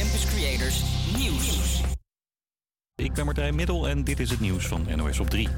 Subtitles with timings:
[0.00, 0.82] Campus Creators
[1.16, 1.80] Nieuws.
[2.94, 5.48] Ik ben Martijn Middel en dit is het nieuws van NOS op 3.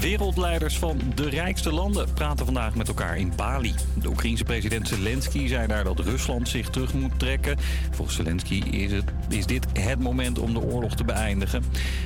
[0.00, 3.74] Wereldleiders van de rijkste landen praten vandaag met elkaar in Bali.
[3.94, 7.58] De Oekraïense president Zelensky zei daar dat Rusland zich terug moet trekken.
[7.90, 11.64] Volgens Zelensky is, het, is dit het moment om de oorlog te beëindigen.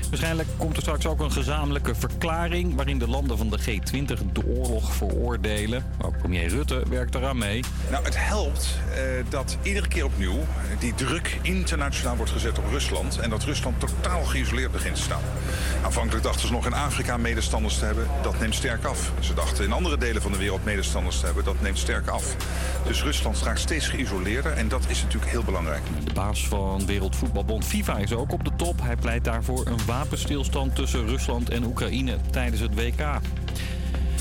[0.08, 2.74] Waarschijnlijk komt er straks ook een gezamenlijke verklaring...
[2.74, 5.84] waarin de landen van de G20 de oorlog veroordelen.
[6.02, 7.64] Ook premier Rutte werkt eraan mee.
[7.90, 10.38] Nou, het helpt eh, dat iedere keer opnieuw
[10.78, 13.18] die druk internationaal wordt gezet op Rusland...
[13.18, 15.22] en dat Rusland totaal geïsoleerd begint te staan.
[15.84, 18.06] Aanvankelijk dachten ze nog in Afrika medestanders hebben.
[18.22, 19.12] Dat neemt sterk af.
[19.20, 21.44] Ze dachten in andere delen van de wereld medestanders te hebben.
[21.44, 22.36] Dat neemt sterk af.
[22.86, 25.82] Dus Rusland raakt steeds geïsoleerder en dat is natuurlijk heel belangrijk.
[26.04, 28.80] De baas van Wereldvoetbalbond FIFA is ook op de top.
[28.82, 33.20] Hij pleit daarvoor een wapenstilstand tussen Rusland en Oekraïne tijdens het WK.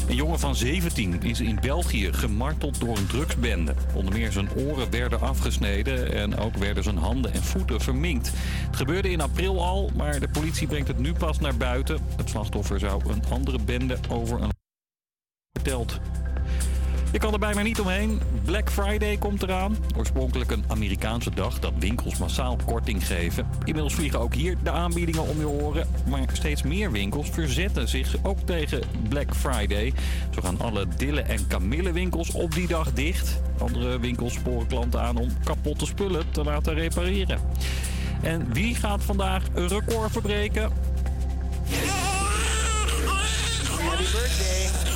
[0.07, 3.73] Een jongen van 17 is in België gemarteld door een drugsbende.
[3.93, 8.31] Onder meer zijn oren werden afgesneden en ook werden zijn handen en voeten verminkt.
[8.65, 11.99] Het gebeurde in april al, maar de politie brengt het nu pas naar buiten.
[12.17, 14.51] Het slachtoffer zou een andere bende over een
[15.51, 15.99] verteld.
[17.11, 18.21] Je kan er bijna niet omheen.
[18.45, 19.77] Black Friday komt eraan.
[19.97, 23.47] Oorspronkelijk een Amerikaanse dag dat winkels massaal korting geven.
[23.63, 25.87] Inmiddels vliegen ook hier de aanbiedingen om je oren.
[26.09, 29.93] Maar steeds meer winkels verzetten zich ook tegen Black Friday.
[30.35, 33.41] Zo gaan alle Dille- en Camille-winkels op die dag dicht.
[33.57, 37.39] Andere winkels sporen klanten aan om kapotte spullen te laten repareren.
[38.21, 40.71] En wie gaat vandaag een record verbreken?
[43.79, 44.86] Happy birthday.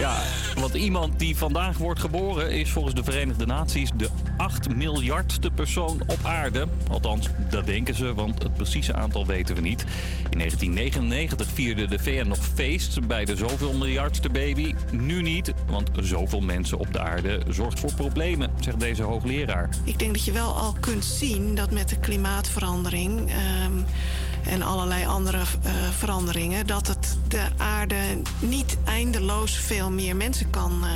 [0.00, 0.22] Ja,
[0.54, 6.00] want iemand die vandaag wordt geboren is volgens de Verenigde Naties de 8 miljardste persoon
[6.06, 6.66] op aarde.
[6.90, 9.80] Althans, dat denken ze, want het precieze aantal weten we niet.
[10.30, 14.74] In 1999 vierde de VN nog feest bij de zoveel miljardste baby.
[14.90, 19.68] Nu niet, want zoveel mensen op de aarde zorgt voor problemen, zegt deze hoogleraar.
[19.84, 23.72] Ik denk dat je wel al kunt zien dat met de klimaatverandering ehm,
[24.46, 27.96] en allerlei andere eh, veranderingen, dat het de aarde
[28.40, 30.90] niet eindeloos veel meer mensen kan eh,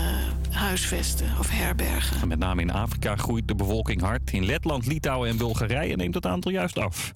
[0.57, 2.21] huisvesten of herbergen.
[2.21, 4.33] En met name in Afrika groeit de bevolking hard.
[4.33, 7.13] In Letland, Litouwen en Bulgarije neemt het aantal juist af.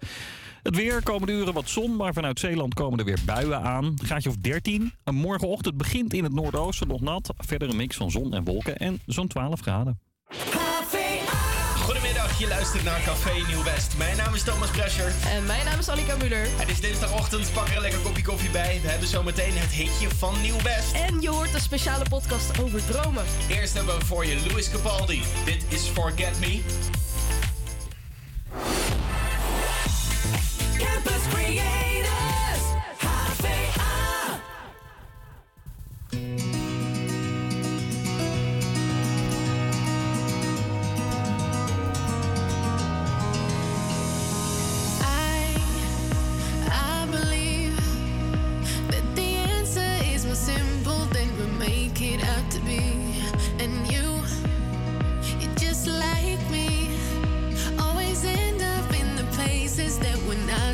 [0.63, 3.95] Het weer, komende uren wat zon, maar vanuit Zeeland komen er weer buien aan.
[4.05, 4.93] Graadje of 13.
[5.05, 7.33] En morgenochtend begint in het noordoosten nog nat.
[7.37, 9.99] Verder een mix van zon en wolken en zo'n 12 graden.
[12.39, 13.97] Je luistert naar Café Nieuw West.
[13.97, 15.13] Mijn naam is Thomas Brescher.
[15.27, 16.47] En mijn naam is Annika Muller.
[16.57, 18.79] Het is dinsdagochtend, pak er een lekker kopje koffie bij.
[18.83, 20.93] We hebben zometeen het hitje van Nieuw West.
[20.93, 23.25] En je hoort een speciale podcast over dromen.
[23.49, 25.23] Eerst hebben we voor je Louis Capaldi.
[25.45, 26.63] Dit is Forget Me.
[30.79, 31.88] Campus Creators.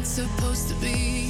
[0.05, 1.24] supposed to be.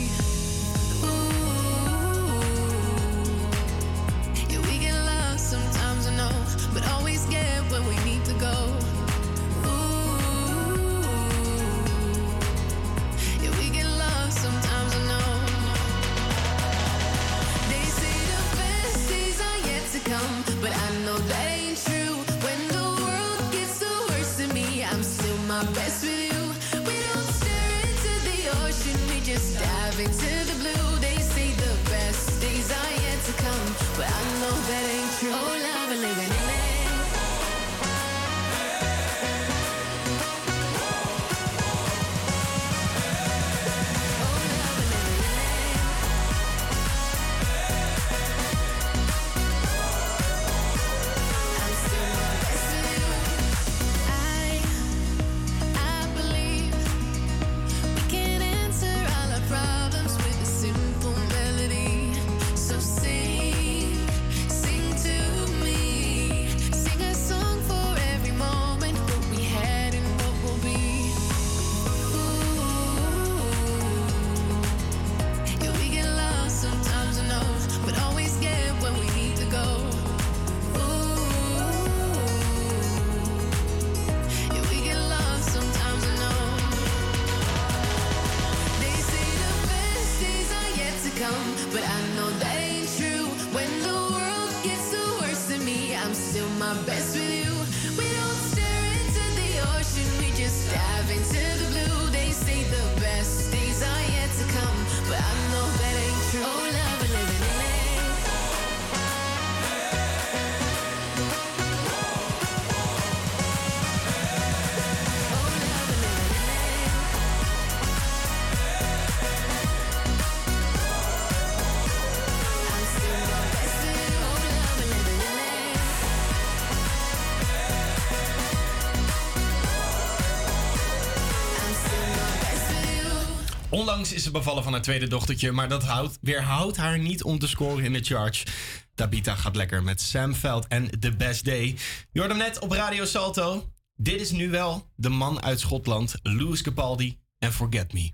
[133.84, 137.38] Onlangs is ze bevallen van haar tweede dochtertje, maar dat houdt, weerhoudt haar niet om
[137.38, 138.46] te scoren in de charge.
[138.94, 141.76] Tabita gaat lekker met Sam Veld en The Best Day.
[142.12, 143.70] Je hoort hem net op Radio Salto.
[143.96, 148.10] Dit is nu wel de man uit Schotland, Louis Capaldi en Forget Me.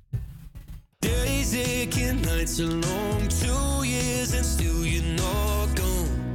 [0.98, 6.32] Days aching, nights are long, two years and still you're not gone.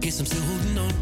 [0.00, 0.92] Guess I'm still holding on.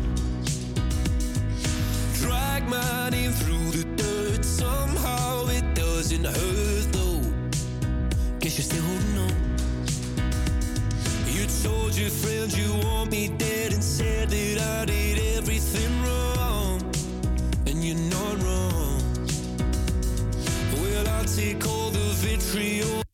[2.21, 6.96] Drag my name through the dirt, somehow it doesn't hurt.
[8.57, 9.35] you're still holding on.
[11.27, 16.81] You told your friends you want me dead and said that I did everything wrong,
[17.67, 19.03] and you're not wrong.
[20.73, 23.06] Well, I take all the vitriol.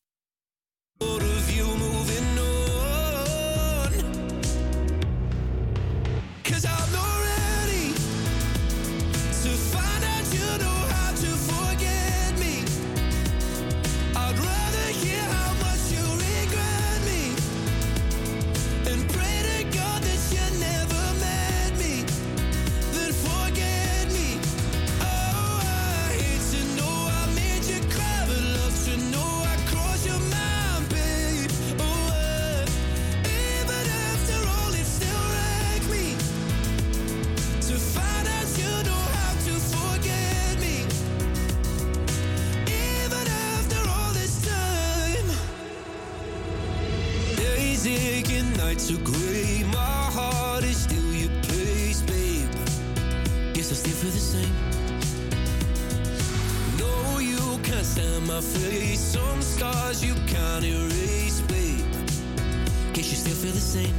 [62.95, 63.95] Guess you still feel the same.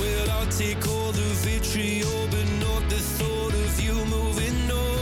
[0.00, 4.97] Well, I'll take all the vitriol, but not the thought of you moving on.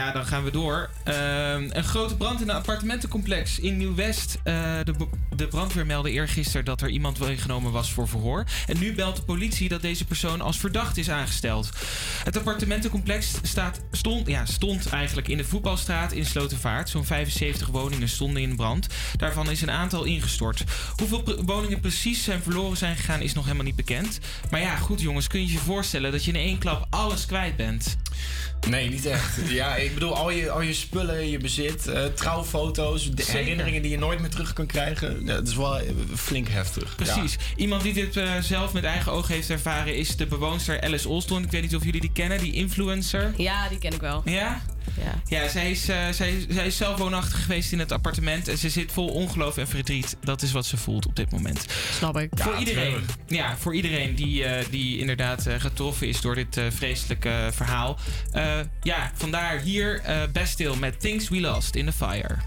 [0.00, 0.90] Ja, dan gaan we door.
[1.04, 4.38] Ehm, een grote brand in een appartementencomplex in Nieuw-West.
[4.42, 4.54] Eh,
[4.84, 4.94] de,
[5.36, 8.44] de brandweer meldde eergisteren dat er iemand meegenomen was voor verhoor.
[8.66, 11.70] En nu belt de politie dat deze persoon als verdacht is aangesteld.
[12.24, 16.88] Het appartementencomplex staat, stond, ja, stond eigenlijk in de voetbalstraat in Slotervaart.
[16.88, 18.86] Zo'n 75 woningen stonden in brand.
[19.16, 20.64] Daarvan is een aantal ingestort.
[20.96, 24.18] Hoeveel woningen precies zijn verloren zijn gegaan is nog helemaal niet bekend.
[24.50, 27.56] Maar ja, goed jongens, kun je je voorstellen dat je in één klap alles kwijt
[27.56, 27.96] bent?
[28.68, 29.38] Nee, niet echt.
[29.48, 33.90] Ja, ik bedoel, al je, al je spullen, je bezit, eh, trouwfoto's, de herinneringen die
[33.90, 35.24] je nooit meer terug kan krijgen.
[35.24, 36.96] Ja, dat is wel eh, flink heftig.
[36.96, 37.36] Precies.
[37.56, 41.42] Iemand die dit eh, zelf met eigen ogen heeft ervaren is de bewoonster Alice Olston.
[41.44, 43.32] Ik weet niet of jullie die kennen, die influencer.
[43.36, 44.22] Ja, die ken ik wel.
[44.24, 44.62] Ja?
[44.96, 45.40] Ja.
[45.42, 48.48] Ja, zij is, eh, zij, zij is zelf woonachtig geweest in het appartement.
[48.48, 50.16] En ze zit vol ongeloof en verdriet.
[50.20, 51.64] Dat is wat ze voelt op dit moment.
[51.92, 52.30] Snap ik.
[52.34, 57.48] voor iedereen, ja, voor iedereen die, eh, die inderdaad getroffen is door dit eh, vreselijke
[57.52, 57.98] verhaal.
[58.58, 62.38] Eh, ja, vandaar hier eh Bastille met Things We Lost in the Fire.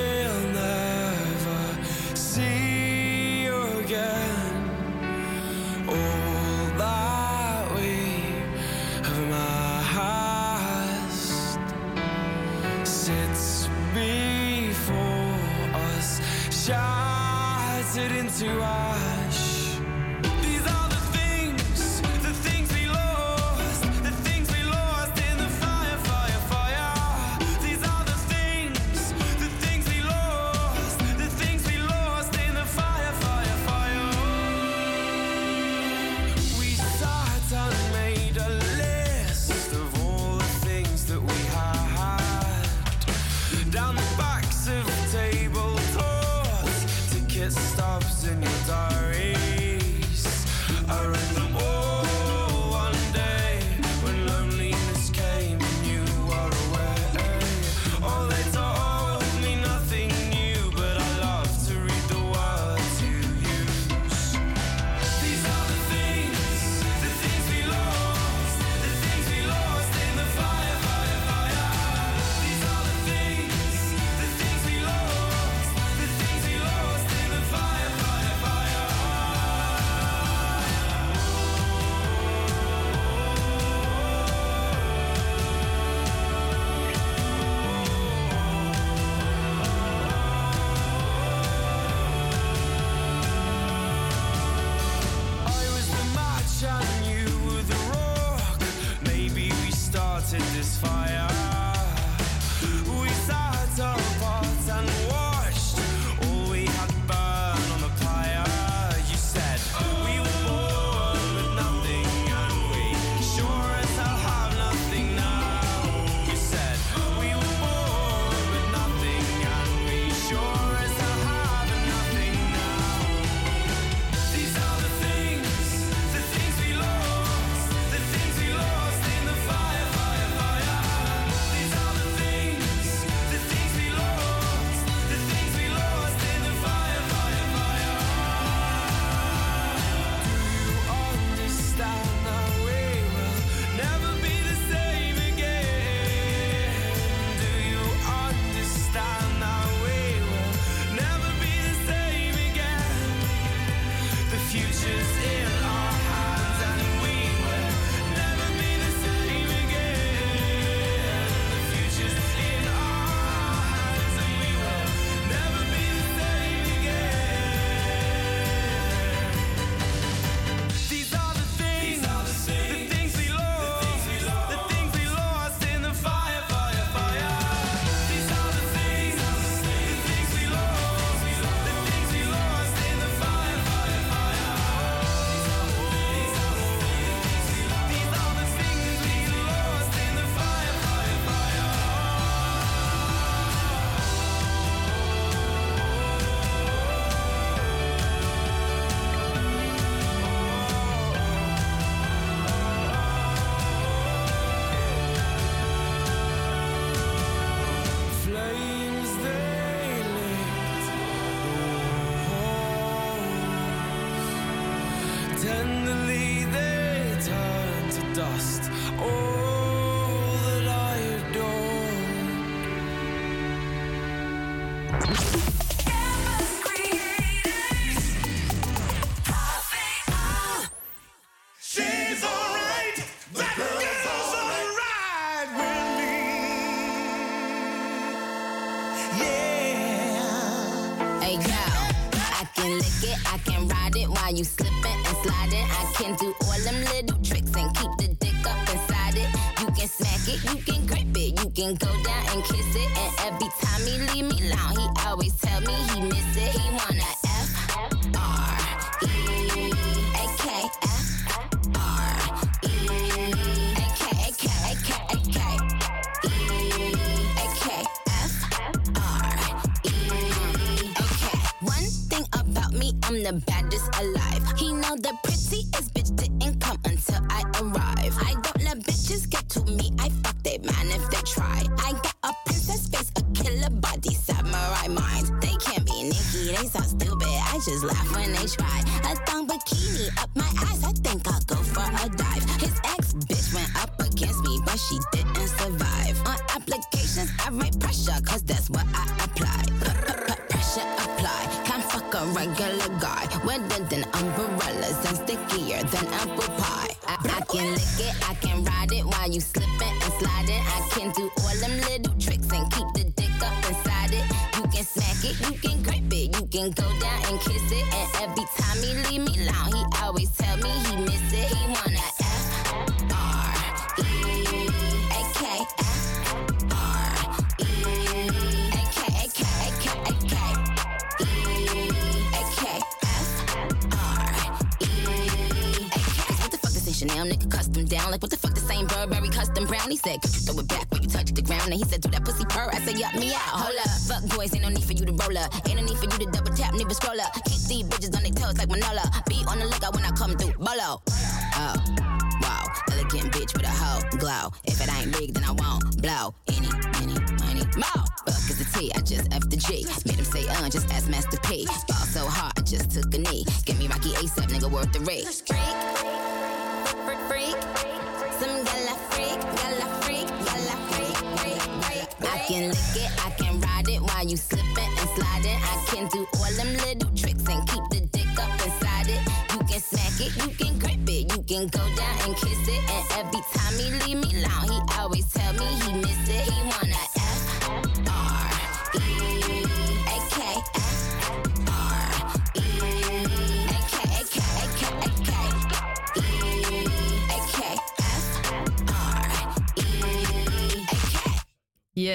[18.38, 18.85] to our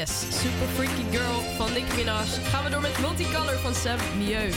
[0.01, 2.27] Yes, Super Freaky Girl van Nicki Minaj.
[2.27, 4.49] Gaan we door met Multicolor van Sam Mieu.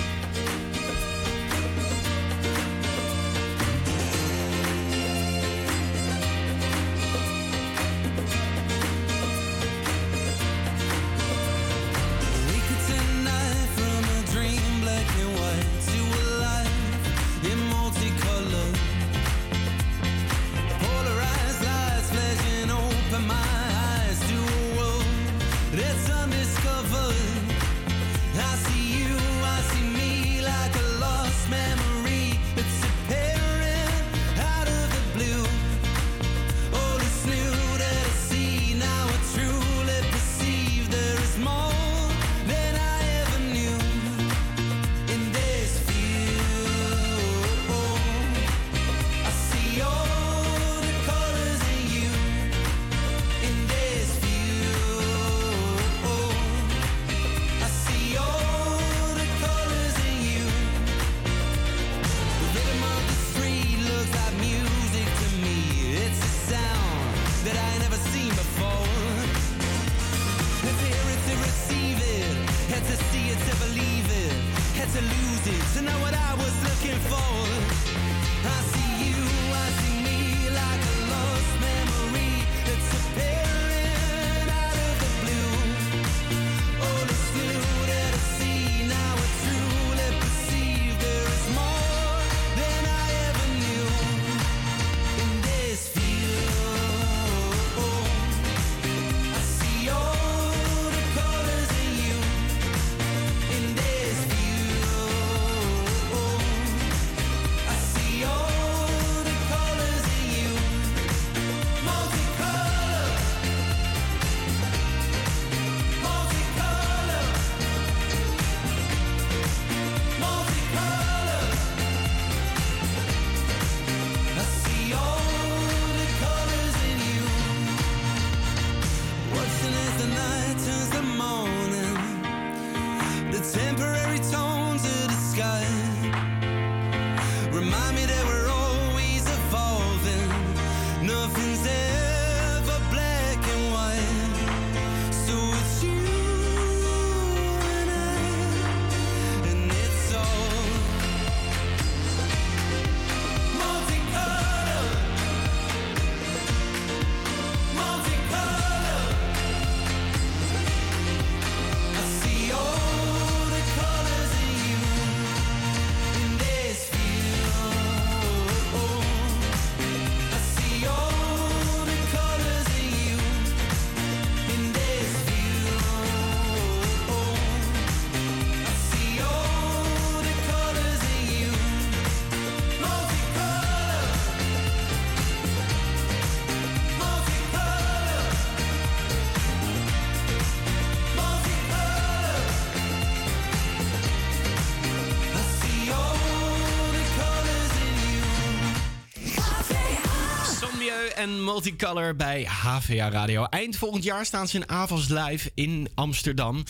[201.24, 203.44] en Multicolor bij HVA Radio.
[203.44, 206.64] Eind volgend jaar staan ze in Avals Live in Amsterdam.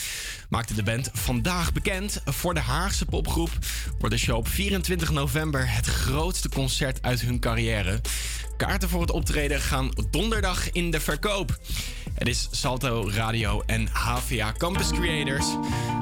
[0.48, 3.50] Maakte de band vandaag bekend voor de Haagse popgroep.
[3.98, 8.00] Wordt de show op 24 november het grootste concert uit hun carrière.
[8.56, 11.58] Kaarten voor het optreden gaan donderdag in de verkoop.
[12.14, 15.46] Het is Salto Radio en HVA Campus Creators.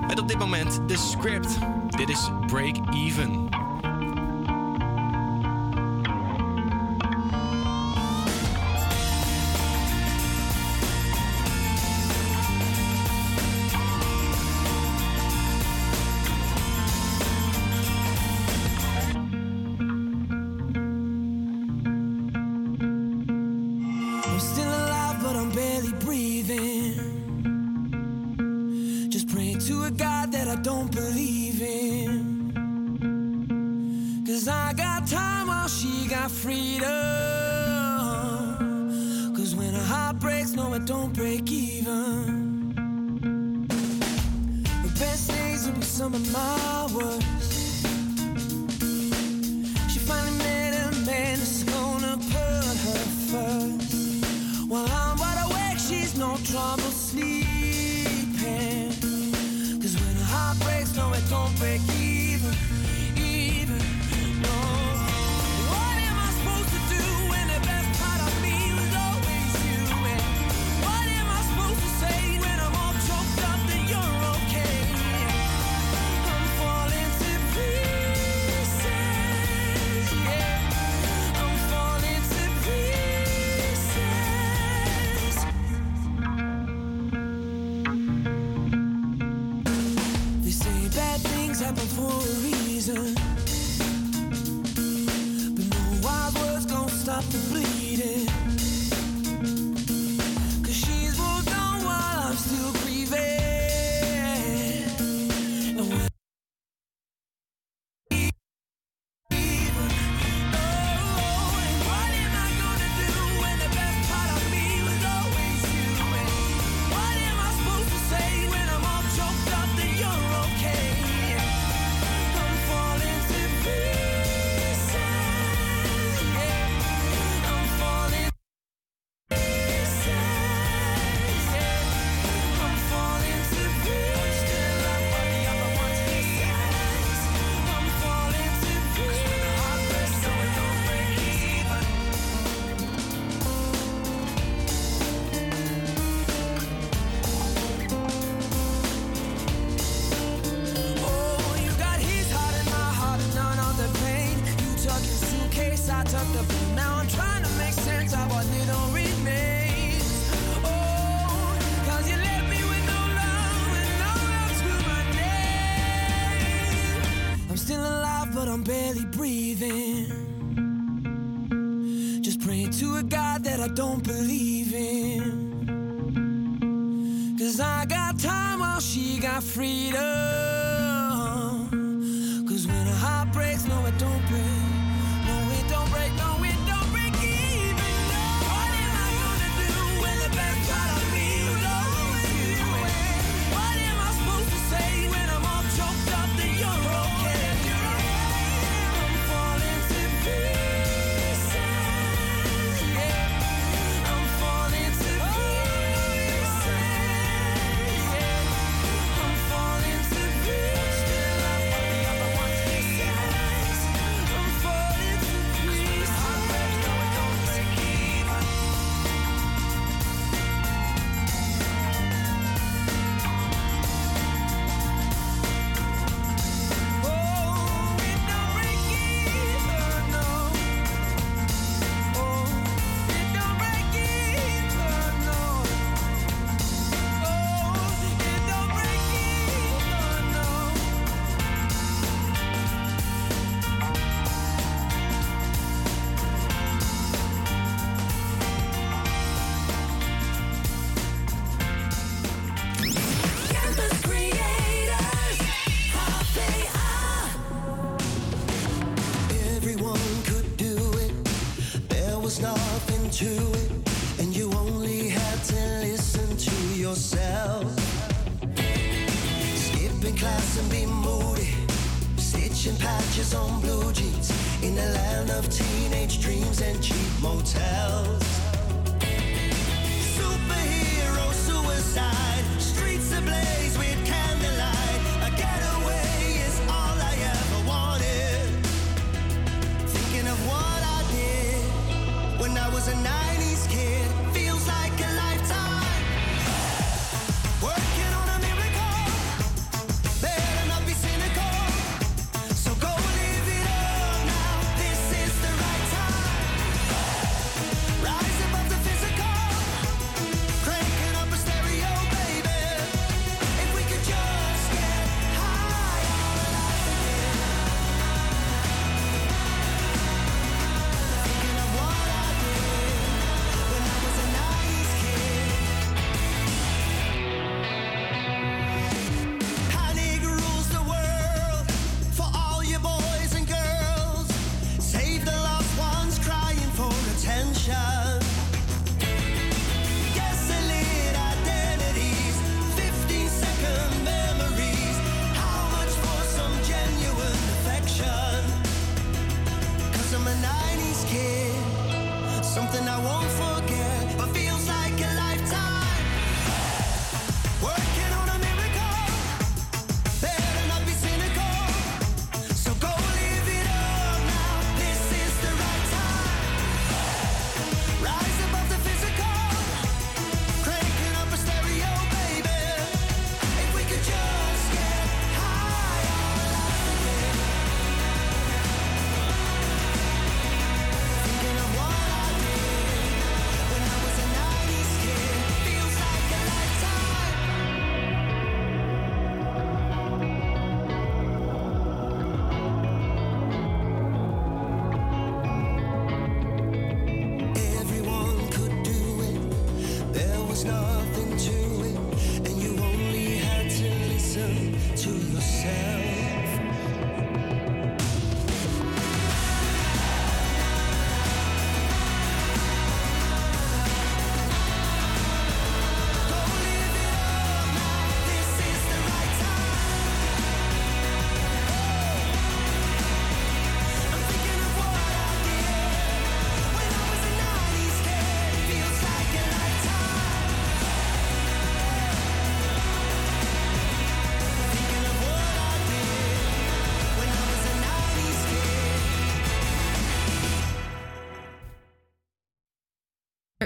[0.06, 1.58] Met op dit moment de script.
[1.96, 3.41] Dit is Break Even.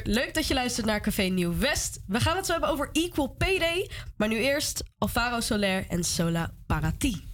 [0.04, 2.00] Leuk dat je luistert naar Café Nieuw West.
[2.06, 3.90] We gaan het zo hebben over Equal Pay.
[4.16, 7.24] Maar nu eerst Alvaro Soler en Sola Parati.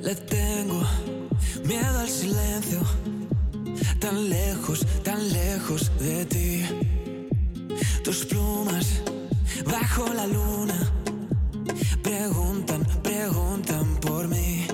[0.00, 0.82] Le tengo
[1.64, 2.80] miedo al silencio,
[3.98, 6.66] tan lejos, tan lejos de ti.
[8.02, 8.86] Tus plumas
[9.64, 10.91] bajo la luna
[12.12, 14.66] preguntan, preguntan por mí.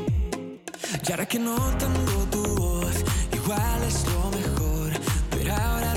[1.06, 2.96] Y ahora que no tengo tu voz,
[3.32, 4.90] igual es lo mejor,
[5.30, 5.87] pero ahora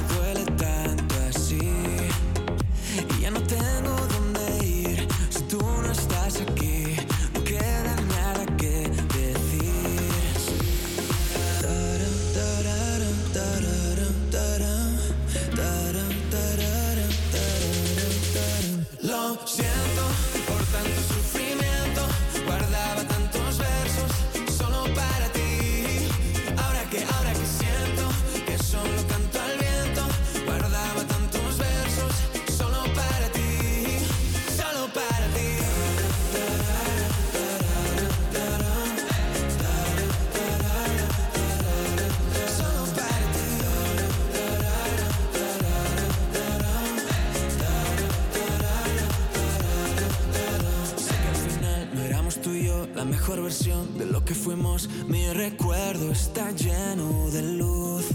[53.40, 54.90] versión de lo que fuimos.
[55.08, 58.06] Mi recuerdo está lleno de luz.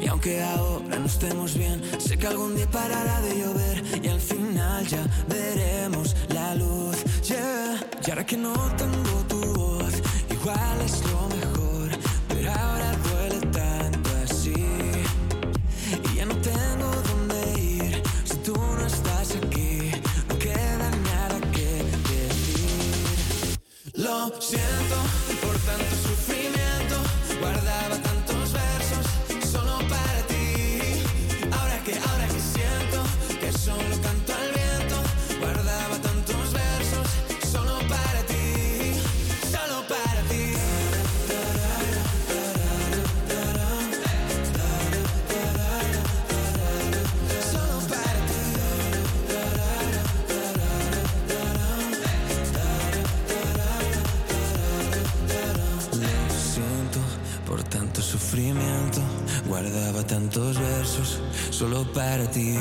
[0.00, 4.20] Y aunque ahora no estemos bien, sé que algún día parará de llover y al
[4.20, 6.96] final ya veremos la luz.
[7.28, 7.86] Yeah.
[8.06, 9.94] Y ahora que no tengo tu voz,
[10.30, 11.02] igual es
[24.48, 25.25] siento
[60.06, 62.56] tantos versos solo para ti.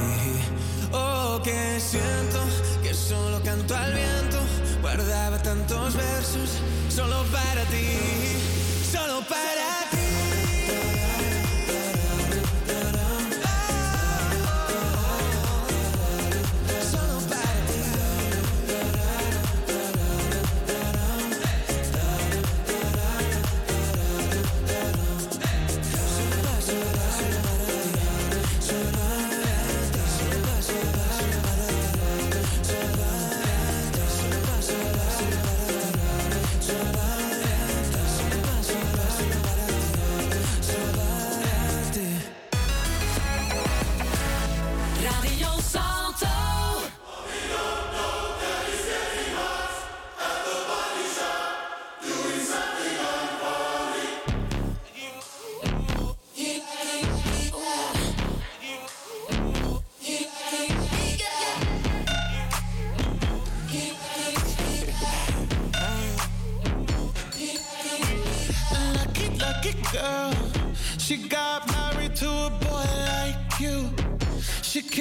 [0.92, 2.40] Oh, que siento
[2.82, 4.38] que solo canto al viento.
[4.82, 6.50] Guardaba tantos versos
[6.90, 8.55] solo para ti.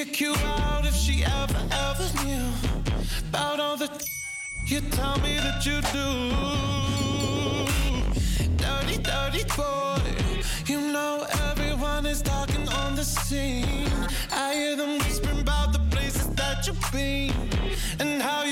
[0.05, 2.47] Kick you out if she ever, ever knew
[3.29, 3.89] about all the
[4.67, 6.09] you tell me that you do.
[8.57, 10.01] Dirty, dirty boy.
[10.67, 13.91] You know everyone is talking on the scene.
[14.33, 17.33] I hear them whispering about the places that you've been
[17.99, 18.44] and how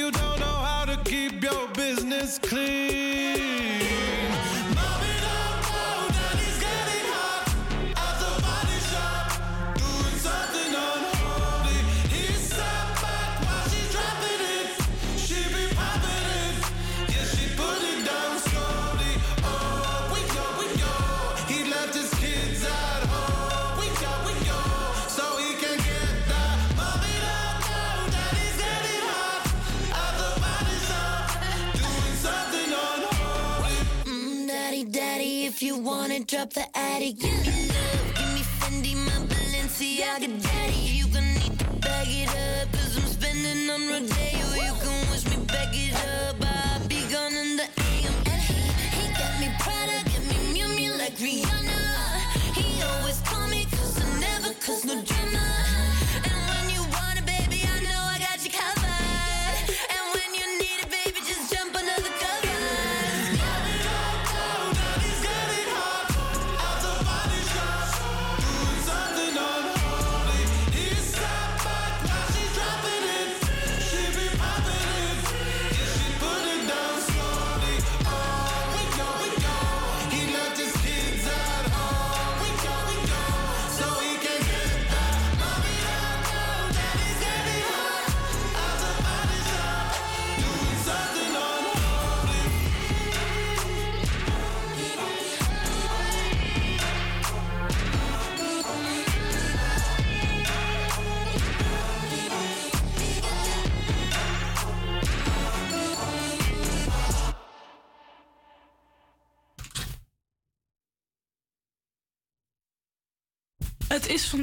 [36.12, 40.28] wanna drop the attic, give me love, give me Fendi, my Balenciaga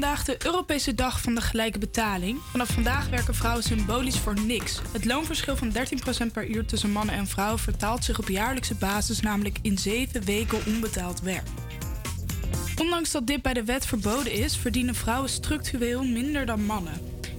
[0.10, 2.40] vandaag de Europese Dag van de Gelijke Betaling.
[2.52, 4.82] Vanaf vandaag werken vrouwen symbolisch voor niks.
[4.92, 9.20] Het loonverschil van 13% per uur tussen mannen en vrouwen vertaalt zich op jaarlijkse basis
[9.20, 11.48] namelijk in 7 weken onbetaald werk.
[12.76, 16.94] Ondanks dat dit bij de wet verboden is, verdienen vrouwen structureel minder dan mannen.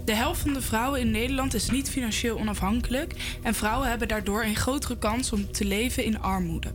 [0.04, 4.44] De helft van de vrouwen in Nederland is niet financieel onafhankelijk en vrouwen hebben daardoor
[4.44, 6.72] een grotere kans om te leven in armoede.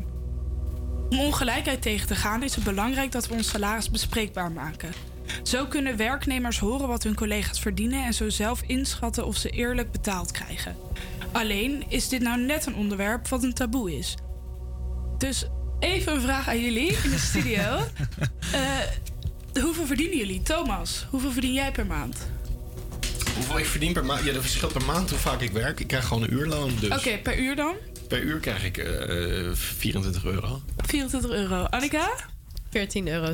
[1.09, 5.14] Om ongelijkheid tegen te gaan is het belangrijk dat we ons salaris bespreekbaar maken.
[5.43, 9.91] Zo kunnen werknemers horen wat hun collega's verdienen en zo zelf inschatten of ze eerlijk
[9.91, 10.75] betaald krijgen.
[11.31, 14.15] Alleen is dit nou net een onderwerp wat een taboe is.
[15.17, 15.45] Dus
[15.79, 17.61] even een vraag aan jullie in de studio.
[18.51, 20.41] Eh, hoeveel verdienen jullie?
[20.41, 22.17] Thomas, hoeveel verdien jij per maand?
[23.35, 24.23] Hoeveel ik verdien per maand?
[24.25, 25.79] Ja, dat verschilt per maand hoe vaak ik werk.
[25.79, 26.71] Ik krijg gewoon een uurloon.
[26.79, 27.75] Dus Oké, per uur dan?
[28.07, 30.61] per uur krijg ik eh 24 euro.
[30.77, 31.63] 24 euro.
[31.63, 32.09] Annika?
[32.77, 33.33] 14,20 euro.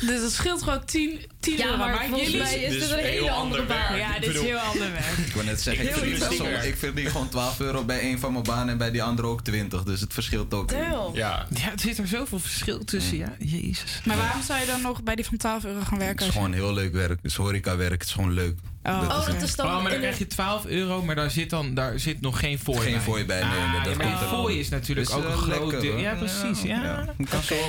[0.00, 1.76] Dus dat scheelt gewoon 10, 10 Ja, euro.
[1.76, 2.42] maar volgens jullie...
[2.42, 3.96] mij is dit een hele andere baan.
[3.96, 5.16] Ja, dit is heel ander werk.
[5.26, 6.64] Ik wil net zeggen, ik Heel soms- anders.
[6.66, 9.42] ik verdien gewoon 12 euro bij een van mijn banen en bij die andere ook
[9.44, 9.82] 20.
[9.82, 10.68] Dus het verschilt ook.
[10.68, 11.14] Damn.
[11.16, 11.46] Ja.
[11.54, 13.32] Ja, er zit er zoveel verschil tussen, ja.
[13.38, 14.00] Jezus.
[14.04, 16.16] Maar waarom zou je dan nog bij die van 12 euro gaan werken?
[16.18, 17.10] Het is gewoon heel leuk werk.
[17.22, 17.92] Het is horecawerk.
[17.92, 18.58] Het is gewoon leuk.
[18.88, 19.02] Oh.
[19.02, 19.56] Oh, het.
[19.56, 22.78] maar dan krijg je 12 euro, maar daar zit dan daar zit nog geen fooi
[22.80, 23.00] Geen bij.
[23.00, 25.80] fooi bij, nee, Ah, dat ja, maar fooi is natuurlijk ook eh, een groot lekker,
[25.80, 25.98] deel.
[25.98, 26.62] Ja, precies.
[26.62, 27.14] Ja.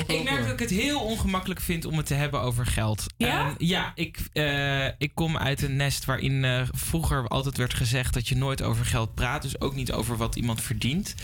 [0.08, 3.06] Ik merk dat ik het heel ongemakkelijk vind om het te hebben over geld.
[3.18, 3.48] Ja?
[3.48, 8.14] En ja, ik, eh, ik kom uit een nest waarin eh, vroeger altijd werd gezegd
[8.14, 9.42] dat je nooit over geld praat.
[9.42, 11.16] Dus ook niet over wat iemand verdient.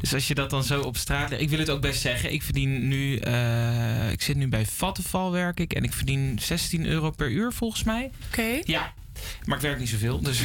[0.00, 1.30] Dus als je dat dan zo op straat.
[1.30, 2.32] Ik wil het ook best zeggen.
[2.32, 3.16] Ik verdien nu.
[3.16, 5.72] eh, ik zit nu bij Vattenval werk ik.
[5.72, 8.10] En ik verdien 16 euro per uur volgens mij.
[8.30, 8.60] Oké.
[8.64, 8.92] Ja.
[9.44, 10.20] Maar ik werk niet zoveel.
[10.22, 10.38] Dus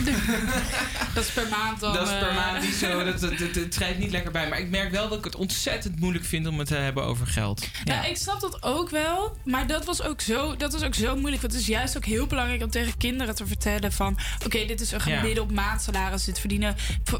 [1.13, 1.93] Dat is per maand dan...
[1.93, 3.03] dat is per eh, maand niet zo.
[3.03, 4.49] Dat, dat, dat- het schrijft niet lekker bij.
[4.49, 7.27] Maar ik merk wel dat ik het ontzettend moeilijk vind om het te hebben over
[7.27, 7.67] geld.
[7.83, 7.95] Ja.
[7.95, 9.37] Nou, ik snap dat ook wel.
[9.45, 11.41] Maar dat was ook zo, dat was ook zo moeilijk.
[11.41, 14.17] Want het is juist ook heel belangrijk om tegen kinderen te vertellen van...
[14.45, 15.17] Oké, dit is een Ja.
[15.19, 16.23] gemiddeld maandsalaris.
[16.23, 16.75] Dit verdienen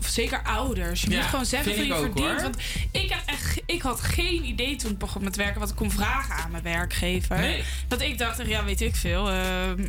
[0.08, 1.02] zeker ouders.
[1.02, 2.28] Je Ja, moet gewoon zeggen van je ook, verdient.
[2.28, 2.42] hoor.
[2.42, 2.58] Want
[2.92, 5.60] ik had, echt, ik had geen idee toen ik begon met werken...
[5.60, 7.38] wat ik kon vragen aan mijn werkgever.
[7.38, 7.64] Nee.
[7.88, 9.30] Dat ik dacht, ja, weet ik veel.
[9.32, 9.46] eh,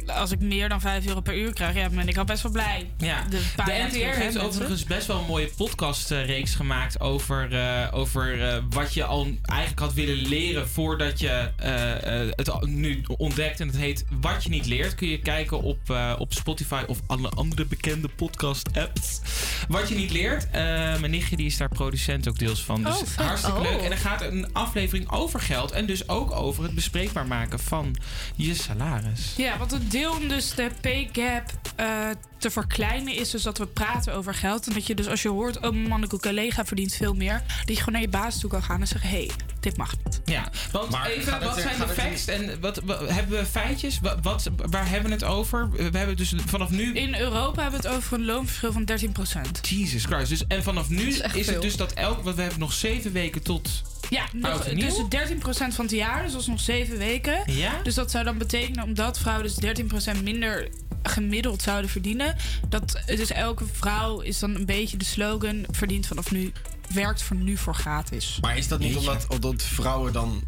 [0.06, 1.74] als ik meer dan 5 euro per uur krijg...
[1.74, 2.90] Ja, ben ik al best wel blij.
[2.98, 8.42] Ja, De, de NTR heeft overigens best wel een mooie podcastreeks gemaakt over, eh, over
[8.48, 13.60] eh, wat je al eigenlijk had willen leren voordat je eh, het nu ontdekt.
[13.60, 14.94] En het heet Wat je niet leert.
[14.94, 15.78] Kun je kijken op,
[16.18, 19.20] op Spotify of alle andere bekende podcast apps.
[19.68, 20.52] Wat je niet leert.
[20.52, 22.82] Mijn nichtje die is daar producent ook deels van.
[22.82, 23.70] Dus Oh, hartstikke Oh.
[23.70, 23.80] leuk.
[23.80, 25.70] En er gaat een aflevering over geld.
[25.70, 27.96] En dus ook over het bespreekbaar maken van
[28.34, 29.34] je salaris.
[29.36, 31.37] Ja, want het deel dus de pay gap
[31.76, 32.08] eh,
[32.38, 34.66] te verkleinen is dus dat we praten over geld.
[34.66, 37.68] En dat je dus als je hoort, oh mijn mannelijke collega verdient veel meer, dat
[37.68, 39.30] je gewoon naar je baas toe kan gaan en zeggen, hey,
[39.68, 40.20] dit mag niet.
[40.24, 43.98] Ja, want Maar even, wat er- zijn de facts en wat, wat- hebben we feitjes?
[44.02, 45.70] Wat, wat- waar hebben we het over?
[45.70, 46.94] We hebben dus vanaf nu...
[46.94, 50.28] In Europa hebben we het over een loonverschil van 13% Jesus Christ.
[50.28, 52.22] Dus, en vanaf nu is, het dus dat elk...
[52.22, 53.82] Want we hebben nog zeven weken tot...
[54.10, 55.40] Ja, nog, dus 13%
[55.74, 57.42] van het jaar, dus dat is nog zeven weken.
[57.52, 57.72] Ja?
[57.82, 59.82] Dus dat zou dan betekenen, omdat vrouwen dus
[60.18, 60.68] 13% minder
[61.02, 62.36] gemiddeld zouden verdienen,
[62.68, 66.52] dat dus elke vrouw is dan een beetje de slogan, verdient vanaf nu,
[66.88, 68.38] werkt voor nu voor gratis.
[68.40, 70.42] Maar is dat niet omdat, omdat vrouwen dan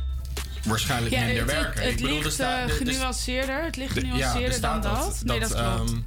[0.65, 1.83] waarschijnlijk Ja, minder het, het, werken?
[1.83, 2.23] het Ik bedoel, er
[2.67, 3.65] ligt genuanceerder.
[3.65, 5.23] Het ligt er genuanceerder dan staat dat.
[5.25, 5.91] Nee, dat klopt.
[5.91, 6.01] ehm,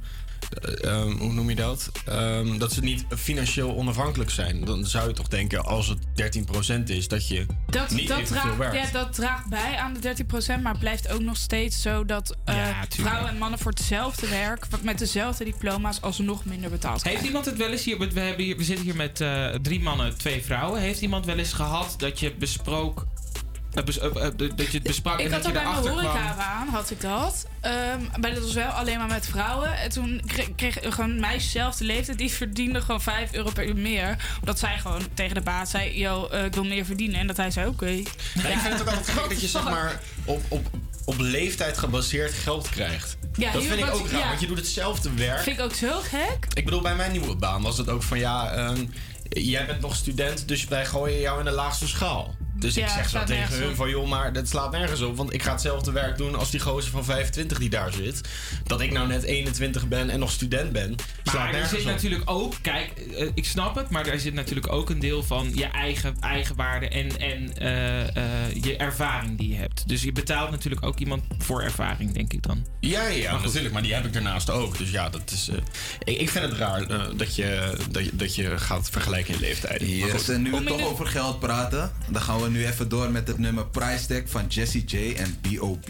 [0.48, 1.90] eh, ehm, hoe noem je dat?
[2.06, 4.64] Ehm, dat ze niet financieel onafhankelijk zijn.
[4.64, 8.56] Dan zou je toch denken, als het 13% is, dat je dat, niet dat, draagt,
[8.56, 8.76] werkt.
[8.76, 12.36] ja, dat draagt bij aan de 13%, maar het blijft ook nog steeds zo dat
[12.44, 17.02] eh, Ja, vrouwen en mannen voor hetzelfde werk, met dezelfde diploma's, alsnog minder betaald Heeft
[17.02, 17.26] krijgen.
[17.26, 17.98] iemand het wel eens hier...
[17.98, 20.80] We, hebben hier, we zitten hier met eh, drie mannen, twee vrouwen.
[20.80, 23.06] Heeft iemand wel eens gehad dat je besprook...
[23.74, 26.04] dat je het besprak Ik en had dat je bij mijn erachter kwam...
[26.04, 27.46] horecabaan, had ik dat.
[27.60, 29.78] Ehm, maar dat was wel alleen maar met vrouwen.
[29.78, 33.76] En toen kreeg, kreeg gewoon meisjes zelfde leeftijd, die verdienden gewoon 5 euro per uur
[33.76, 34.16] meer.
[34.40, 37.20] Omdat zij gewoon tegen de baas zei, yo, eh, ik wil meer verdienen.
[37.20, 37.86] En dat hij zei, oké.
[37.86, 40.66] Ja, ik vind het ook altijd gek dat je zeg maar op, op,
[41.04, 43.16] op leeftijd gebaseerd geld krijgt.
[43.36, 44.28] Ja, dat vind ik ook raar, ja.
[44.28, 45.42] want je doet hetzelfde werk.
[45.42, 46.46] Vind ik ook zo gek.
[46.54, 48.84] Ik bedoel, bij mijn nieuwe baan was het ook van ja, ehm,
[49.28, 52.34] jij bent nog student, dus wij gooien jou in de laagste schaal.
[52.64, 55.16] Dus Ja, ik zeg zo tegen hun van joh, maar dat slaat nergens op.
[55.16, 58.20] Want ik ga hetzelfde werk doen als die gozer van 25 die daar zit.
[58.64, 60.94] Dat ik nou net 21 ben en nog student ben,
[61.24, 61.84] slaat Maar er zit op.
[61.86, 65.50] natuurlijk ook, kijk, eh, ik snap het, maar er zit natuurlijk ook een deel van
[65.54, 69.88] je eigen, eigen waarde en, en eh, eh, je ervaring die je hebt.
[69.88, 72.66] Dus je betaalt natuurlijk ook iemand voor ervaring, denk ik dan.
[72.80, 73.72] Ja, ja, Maar natuurlijk.
[73.74, 74.78] Maar die heb ik daarnaast ook.
[74.78, 75.48] Dus ja, dat is.
[75.48, 75.56] eh,
[76.04, 79.40] ik, ik vind het raar eh, dat, je, dat, je, dat je gaat vergelijken in
[79.40, 79.98] leeftijden.
[79.98, 82.88] Maar Yes, en nu we toch de- over geld praten, dan gaan we nu even
[82.88, 85.88] door met het nummer Price Tag van Jessie J en B.O.B.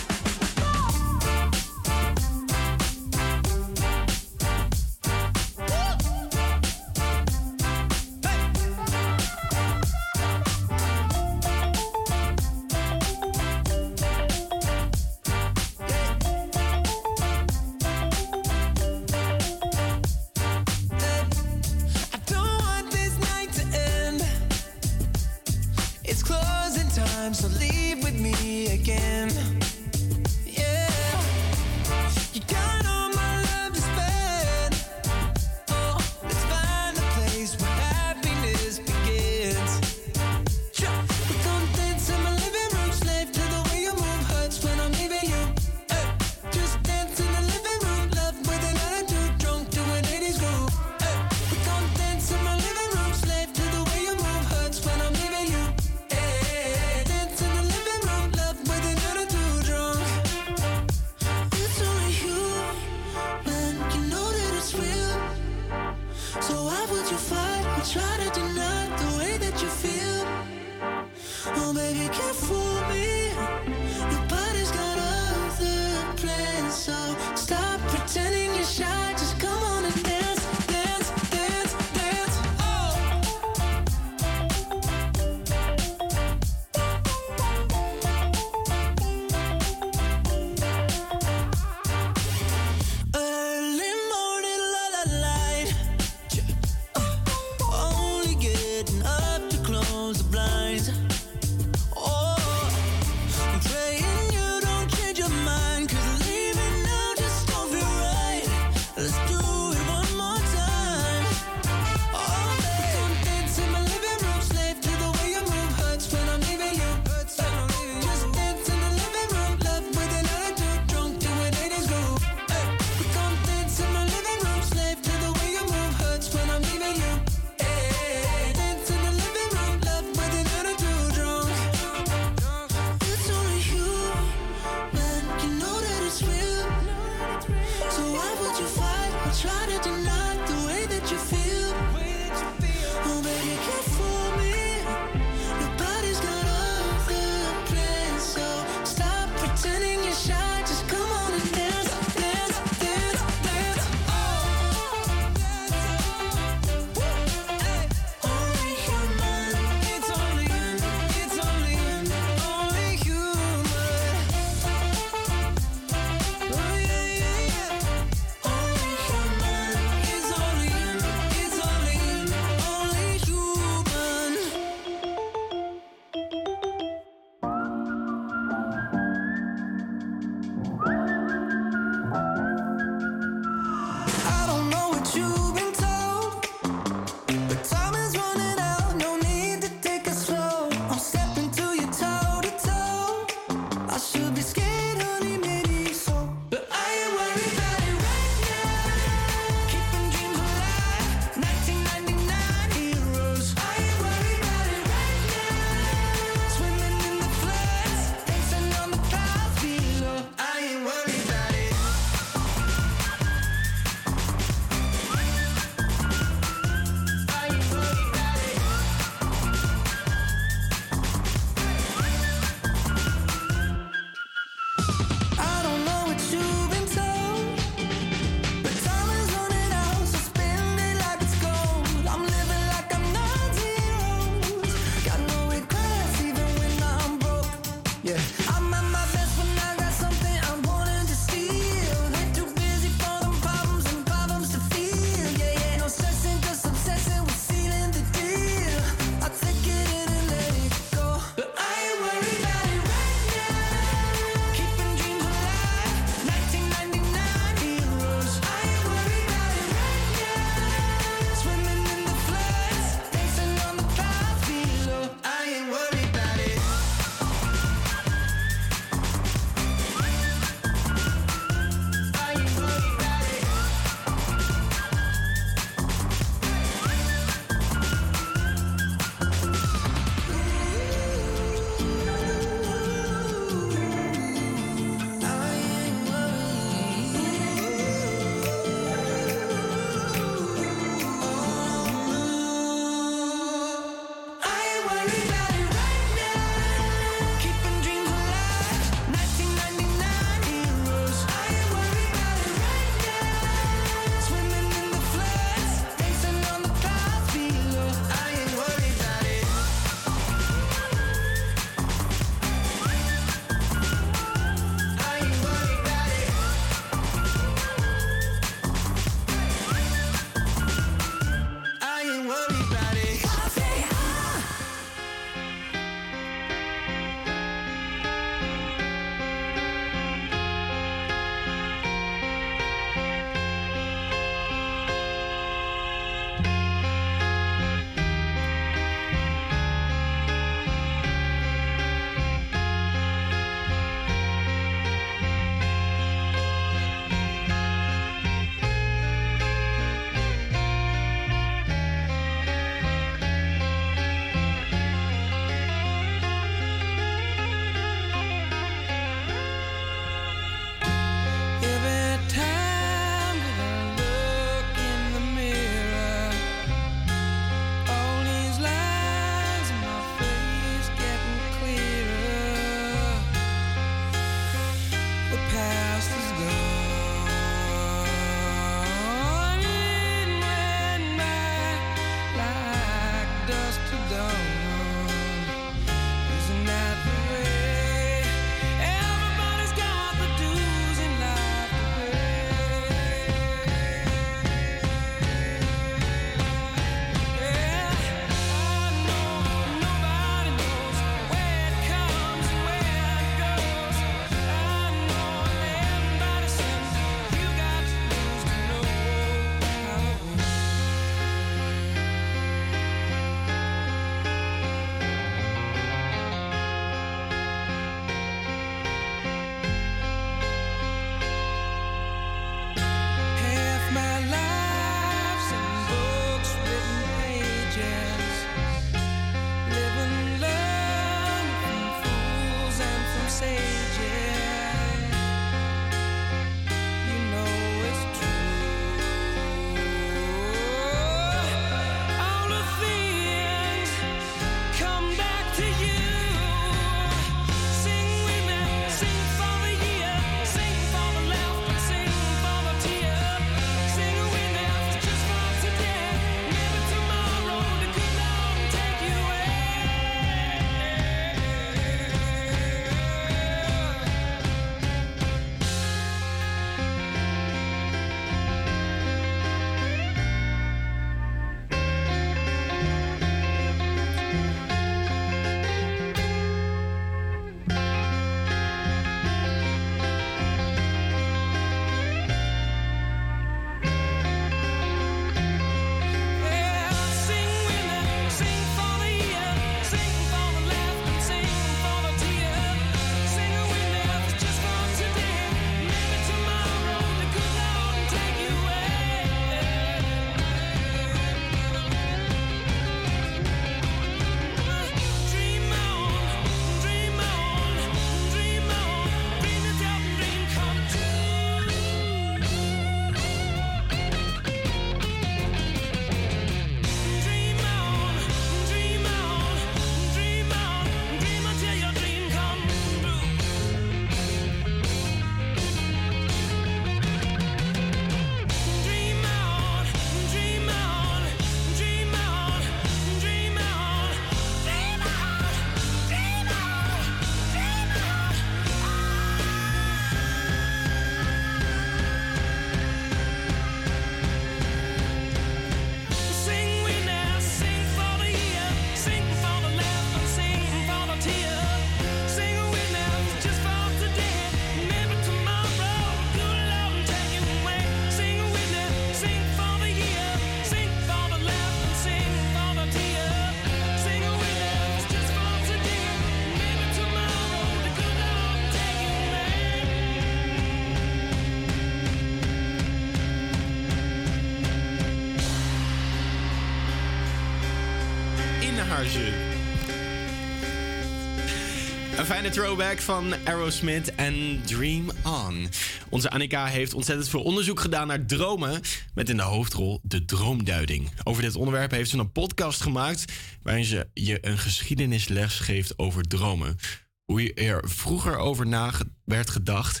[582.44, 585.68] fijne throwback van Aerosmith en Dream On.
[586.08, 588.80] Onze Annika heeft ontzettend veel onderzoek gedaan naar dromen...
[589.14, 591.10] met in de hoofdrol de droomduiding.
[591.22, 593.32] Over dit onderwerp heeft ze een podcast gemaakt...
[593.62, 596.76] waarin ze je een geschiedenisles geeft over dromen.
[597.24, 598.92] Hoe er vroeger over na
[599.24, 600.00] werd gedacht...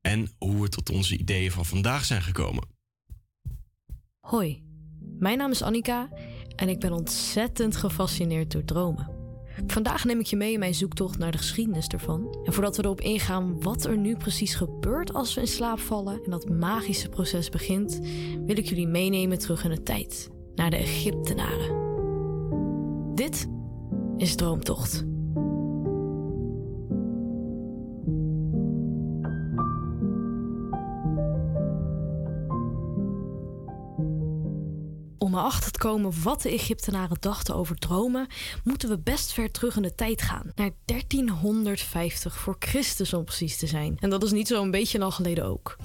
[0.00, 2.68] en hoe we tot onze ideeën van vandaag zijn gekomen.
[4.20, 4.62] Hoi,
[5.18, 6.08] mijn naam is Annika
[6.56, 9.15] en ik ben ontzettend gefascineerd door dromen.
[9.66, 12.38] Vandaag neem ik je mee in mijn zoektocht naar de geschiedenis ervan.
[12.44, 16.20] En voordat we erop ingaan wat er nu precies gebeurt als we in slaap vallen
[16.24, 18.00] en dat magische proces begint,
[18.46, 21.84] wil ik jullie meenemen terug in de tijd, naar de Egyptenaren.
[23.14, 23.48] Dit
[24.16, 25.15] is Droomtocht.
[35.36, 38.26] Om erachter te komen wat de Egyptenaren dachten over dromen,
[38.64, 40.52] moeten we best ver terug in de tijd gaan.
[40.54, 43.96] Naar 1350 voor Christus om precies te zijn.
[44.00, 45.76] En dat is niet zo'n beetje lang geleden ook.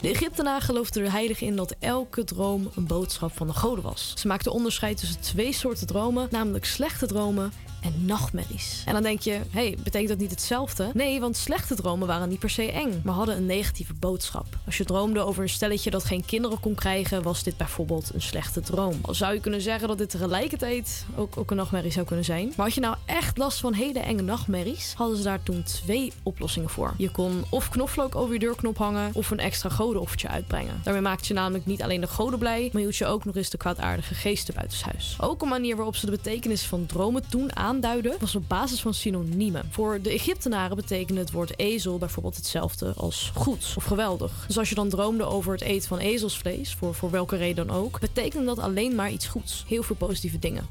[0.00, 4.12] De Egyptenaren geloofden er heilig in dat elke droom een boodschap van de goden was.
[4.16, 8.82] Ze maakten onderscheid tussen twee soorten dromen, namelijk slechte dromen en nachtmerries.
[8.86, 10.90] En dan denk je, hé, hey, betekent dat niet hetzelfde?
[10.94, 14.46] Nee, want slechte dromen waren niet per se eng, maar hadden een negatieve boodschap.
[14.66, 18.22] Als je droomde over een stelletje dat geen kinderen kon krijgen, was dit bijvoorbeeld een
[18.22, 18.98] slechte droom.
[19.02, 22.52] Al zou je kunnen zeggen dat dit tegelijkertijd ook, ook een nachtmerrie zou kunnen zijn.
[22.56, 26.12] Maar had je nou echt last van hele enge nachtmerries, hadden ze daar toen twee
[26.22, 26.94] oplossingen voor.
[26.96, 30.80] Je kon of knoflook over je deurknop hangen, of een extra godenoffertje uitbrengen.
[30.82, 33.50] Daarmee maakte je namelijk niet alleen de goden blij, maar hield je ook nog eens
[33.50, 35.16] de kwaadaardige geesten buitenshuis.
[35.20, 38.94] Ook een manier waarop ze de betekenis van dromen toen aanduiden, was op basis van
[38.94, 39.68] synoniemen.
[39.70, 44.44] Voor de Egyptenaren betekende het woord ezel bijvoorbeeld hetzelfde als goed of geweldig.
[44.46, 47.76] Dus als je dan droomde over het eten van ezelsvlees, voor, voor welke reden dan
[47.76, 49.64] ook, betekende dat alleen maar iets goeds.
[49.68, 50.66] Heel veel positieve dingen.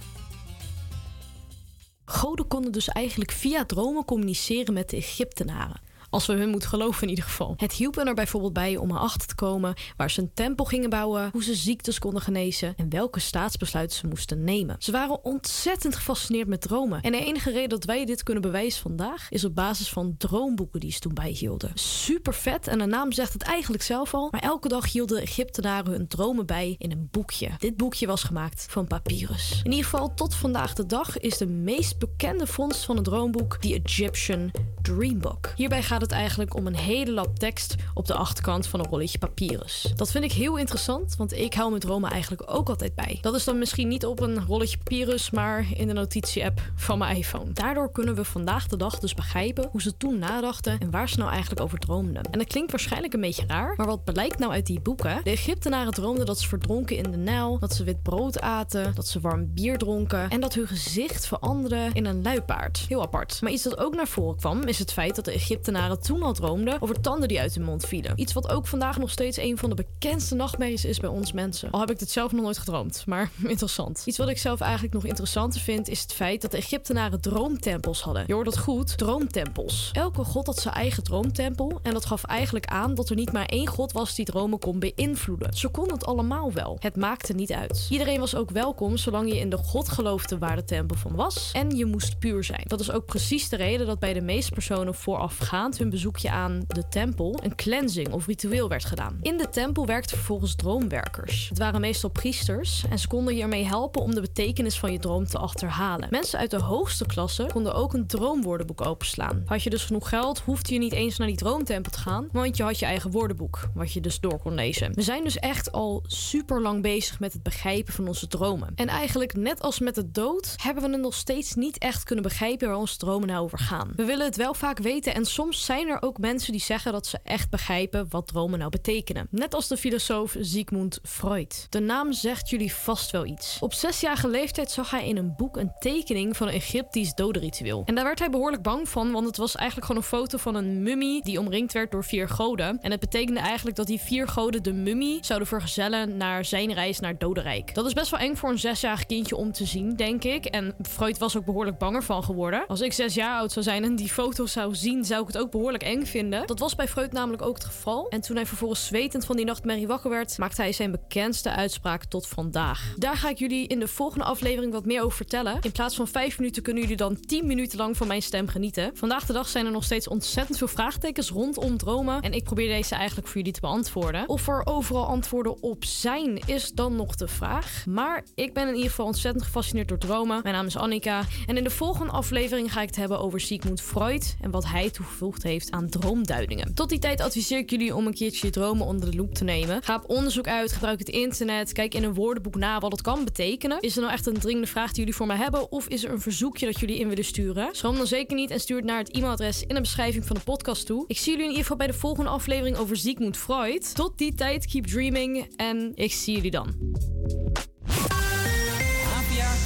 [2.06, 5.82] Goden konden dus eigenlijk via dromen communiceren met de Egyptenaren.
[6.10, 7.54] Als we hun moeten geloven in ieder geval.
[7.58, 10.90] Het hielp hen er bijvoorbeeld bij om erachter te komen waar ze een tempel gingen
[10.90, 14.76] bouwen, hoe ze ziektes konden genezen en welke staatsbesluiten ze moesten nemen.
[14.80, 17.02] Ze waren ontzettend gefascineerd met dromen.
[17.02, 20.80] En de enige reden dat wij dit kunnen bewijzen vandaag is op basis van droomboeken
[20.80, 21.72] die ze toen bijhielden.
[21.74, 25.92] Super vet en de naam zegt het eigenlijk zelf al, maar elke dag hielden Egyptenaren
[25.92, 27.50] hun dromen bij in een boekje.
[27.58, 29.62] Dit boekje was gemaakt van papyrus.
[29.64, 33.58] In ieder geval tot vandaag de dag is de meest bekende vondst van het droomboek
[33.58, 34.52] The Egyptian
[34.82, 35.54] Dream Book.
[35.56, 39.18] Hierbij gaat het eigenlijk om een hele lap tekst op de achterkant van een rolletje
[39.18, 39.92] papyrus.
[39.96, 43.18] Dat vind ik heel interessant, want ik hou mijn dromen eigenlijk ook altijd bij.
[43.22, 47.18] Dat is dan misschien niet op een rolletje papyrus, maar in de notitie-app van mijn
[47.18, 47.52] iPhone.
[47.52, 51.18] Daardoor kunnen we vandaag de dag dus begrijpen hoe ze toen nadachten en waar ze
[51.18, 52.24] nou eigenlijk over droomden.
[52.24, 55.20] En dat klinkt waarschijnlijk een beetje raar, maar wat blijkt nou uit die boeken?
[55.24, 59.08] De Egyptenaren droomden dat ze verdronken in de Nijl, dat ze wit brood aten, dat
[59.08, 62.86] ze warm bier dronken en dat hun gezicht veranderde in een luipaard.
[62.88, 63.42] Heel apart.
[63.42, 66.34] Maar iets dat ook naar voren kwam, is het feit dat de Egyptenaren toen al
[66.34, 68.14] droomden over tanden die uit hun mond vielen.
[68.16, 71.72] Iets wat ook vandaag nog steeds een van de bekendste nachtmerries is bij ons mensen.
[71.72, 74.02] Al heb ik dit zelf nog nooit gedroomd, maar interessant.
[74.06, 78.02] Iets wat ik zelf eigenlijk nog interessanter vind, is het feit dat de Egyptenaren droomtempels
[78.02, 78.24] hadden.
[78.28, 79.90] Je hoort dat goed, droomtempels.
[79.94, 83.46] Elke god had zijn eigen droomtempel en dat gaf eigenlijk aan dat er niet maar
[83.46, 85.54] één god was die dromen kon beïnvloeden.
[85.54, 86.78] Ze konden het allemaal wel.
[86.80, 87.88] Het maakte niet uit.
[87.90, 91.50] Iedereen was ook welkom zolang je in de god geloofde waar de tempel van was
[91.54, 92.64] en je moest puur zijn.
[92.68, 96.64] Dat is ook precies de reden dat bij de meeste personen voorafgaand hun bezoekje aan
[96.68, 99.18] de tempel een cleansing of ritueel werd gedaan.
[99.22, 101.50] In de tempel werkten vervolgens droomwerkers.
[101.50, 105.28] Het waren meestal priesters en ze konden hiermee helpen om de betekenis van je droom
[105.28, 106.08] te achterhalen.
[106.12, 109.44] Mensen uit de hoogste klasse konden ook een droomwoordenboek openslaan.
[109.46, 112.58] Had je dus genoeg geld, hoefde je niet eens naar die droomtempel te gaan, want
[112.58, 114.94] je had je eigen woordenboek, wat je dus door kon lezen.
[114.94, 118.72] We zijn dus echt al super lang bezig met het begrijpen van onze dromen.
[118.76, 122.24] En eigenlijk, net als met de dood, hebben we het nog steeds niet echt kunnen
[122.24, 123.92] begrijpen waar onze dromen nou over gaan.
[123.96, 127.08] We willen het wel vaak weten en soms zijn er ook mensen die zeggen dat
[127.08, 129.28] ze echt begrijpen wat dromen nou betekenen.
[129.32, 131.68] Net als de filosoof Sigmund Freud.
[131.70, 133.58] De naam zegt jullie vast wel iets.
[133.60, 137.84] Op zesjarige leeftijd zag hij in een boek een tekening van een Egyptisch dodenritueel.
[137.86, 140.56] En daar werd hij behoorlijk bang van, want het was eigenlijk gewoon een foto van
[140.56, 142.80] een mummie die omringd werd door vier goden.
[142.82, 147.00] En het betekende eigenlijk dat die vier goden de mummie zouden vergezellen naar zijn reis
[147.00, 147.74] naar dodenrijk.
[147.74, 150.46] Dat is best wel eng voor een zesjarig kindje om te zien, denk ik.
[150.46, 152.68] En Freud was ook behoorlijk banger van geworden.
[152.68, 155.38] Als ik zes jaar oud zou zijn en die foto zou zien, zou ik het
[155.38, 156.48] ook behoorlijk eng vinden.
[156.48, 158.10] Dat was bij Freud namelijk ook het geval.
[158.10, 162.06] En toen hij vervolgens zwetend van die nachtmerrie wakker werd, maakte hij zijn bekendste uitspraak
[162.06, 162.94] tot vandaag.
[162.96, 165.58] Daar ga ik jullie in de volgende aflevering wat meer over vertellen.
[165.62, 168.92] In plaats van 5 minuten kunnen jullie dan 10 minuten lang van mijn stem genieten.
[168.94, 172.22] Vandaag de dag zijn er nog steeds ontzettend veel vraagtekens rondom dromen.
[172.22, 174.30] En ik probeer deze eigenlijk voor jullie te beantwoorden.
[174.30, 177.84] Of er overal antwoorden op zijn, is dan nog de vraag.
[177.86, 180.40] Maar ik ben in ieder geval ontzettend gefascineerd door dromen.
[180.44, 181.24] Mijn naam is Annika.
[181.46, 184.90] En in de volgende aflevering ga ik het hebben over Sigmund Freud en wat hij
[184.90, 186.74] toegevoegd heeft aan droomduidingen.
[186.74, 189.44] Tot die tijd adviseer ik jullie om een keertje je dromen onder de loep te
[189.44, 189.84] nemen.
[189.84, 193.24] Ga op onderzoek uit, gebruik het internet, kijk in een woordenboek na wat het kan
[193.24, 193.80] betekenen.
[193.82, 196.12] Is er nou echt een dringende vraag die jullie voor mij hebben of is er
[196.12, 197.70] een verzoekje dat jullie in willen sturen?
[197.72, 200.42] Schroom dan zeker niet en stuur het naar het e-mailadres in de beschrijving van de
[200.42, 201.04] podcast toe.
[201.08, 203.96] Ik zie jullie in ieder geval bij de volgende aflevering over Sigmund Freud.
[203.96, 206.96] Tot die tijd, keep dreaming en ik zie jullie dan.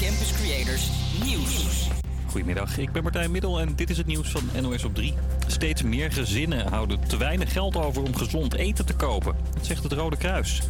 [0.02, 0.90] Campus Creators
[1.24, 1.81] Nieuws.
[2.32, 5.14] Goedemiddag, ik ben Martijn Middel en dit is het nieuws van NOS op 3.
[5.48, 9.36] Steeds meer gezinnen houden te weinig geld over om gezond eten te kopen.
[9.54, 10.62] Dat zegt het Rode Kruis.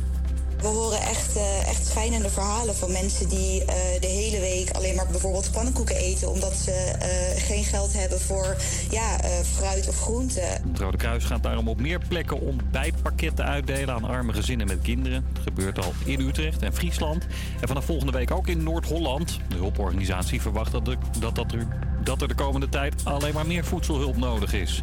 [0.62, 4.95] We horen echt, eh, echt schijnende verhalen van mensen die eh, de hele week alleen
[4.95, 6.30] maar bijvoorbeeld pannenkoeken eten.
[6.30, 8.55] omdat ze eh, geen geld hebben voor
[8.89, 9.20] ja,
[9.55, 10.43] fruit of groenten.
[10.43, 15.26] Het Rode Kruis gaat daarom op meer plekken ontbijtpakketten uitdelen aan arme gezinnen met kinderen.
[15.34, 17.26] Het gebeurt al in Utrecht en Friesland.
[17.62, 19.39] En vanaf volgende week ook in Noord-Holland.
[19.47, 20.86] De hulporganisatie verwacht dat,
[21.20, 21.68] dat, dat, er,
[22.03, 24.82] dat er de komende tijd alleen maar meer voedselhulp nodig is.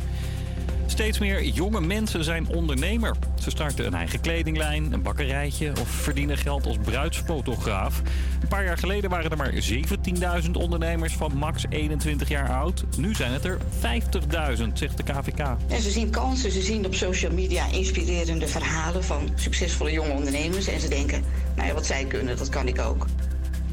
[0.90, 3.16] Steeds meer jonge mensen zijn ondernemer.
[3.40, 8.02] Ze starten een eigen kledinglijn, een bakkerijtje of verdienen geld als bruidsfotograaf.
[8.42, 9.52] Een paar jaar geleden waren er maar
[10.44, 12.84] 17.000 ondernemers van max 21 jaar oud.
[12.96, 13.58] Nu zijn het er
[14.58, 15.38] 50.000, zegt de KVK.
[15.68, 20.66] En ze zien kansen, ze zien op social media inspirerende verhalen van succesvolle jonge ondernemers.
[20.66, 21.24] En ze denken,
[21.56, 23.06] nou ja, wat zij kunnen, dat kan ik ook.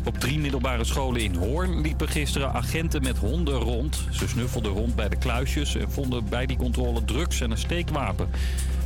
[0.05, 4.03] Op drie middelbare scholen in Hoorn liepen gisteren agenten met honden rond.
[4.11, 8.29] Ze snuffelden rond bij de kluisjes en vonden bij die controle drugs en een steekwapen.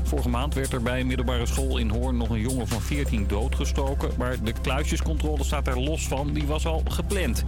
[0.04, 3.28] Vorige maand werd er bij een middelbare school in Hoorn nog een jongen van 14
[3.28, 4.12] doodgestoken.
[4.18, 7.44] Maar de kluisjescontrole staat er los van, die was al gepland.